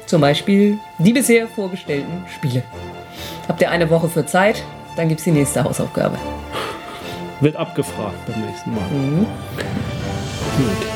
[0.05, 2.63] Zum Beispiel die bisher vorgestellten Spiele.
[3.49, 4.63] Habt ihr eine Woche für Zeit,
[4.95, 6.17] dann gibt es die nächste Hausaufgabe.
[7.41, 8.87] Wird abgefragt beim nächsten Mal.
[8.91, 9.25] Mhm.
[10.57, 10.87] Gut.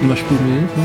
[0.00, 0.76] Und was spielen wir jetzt?
[0.76, 0.84] Ne?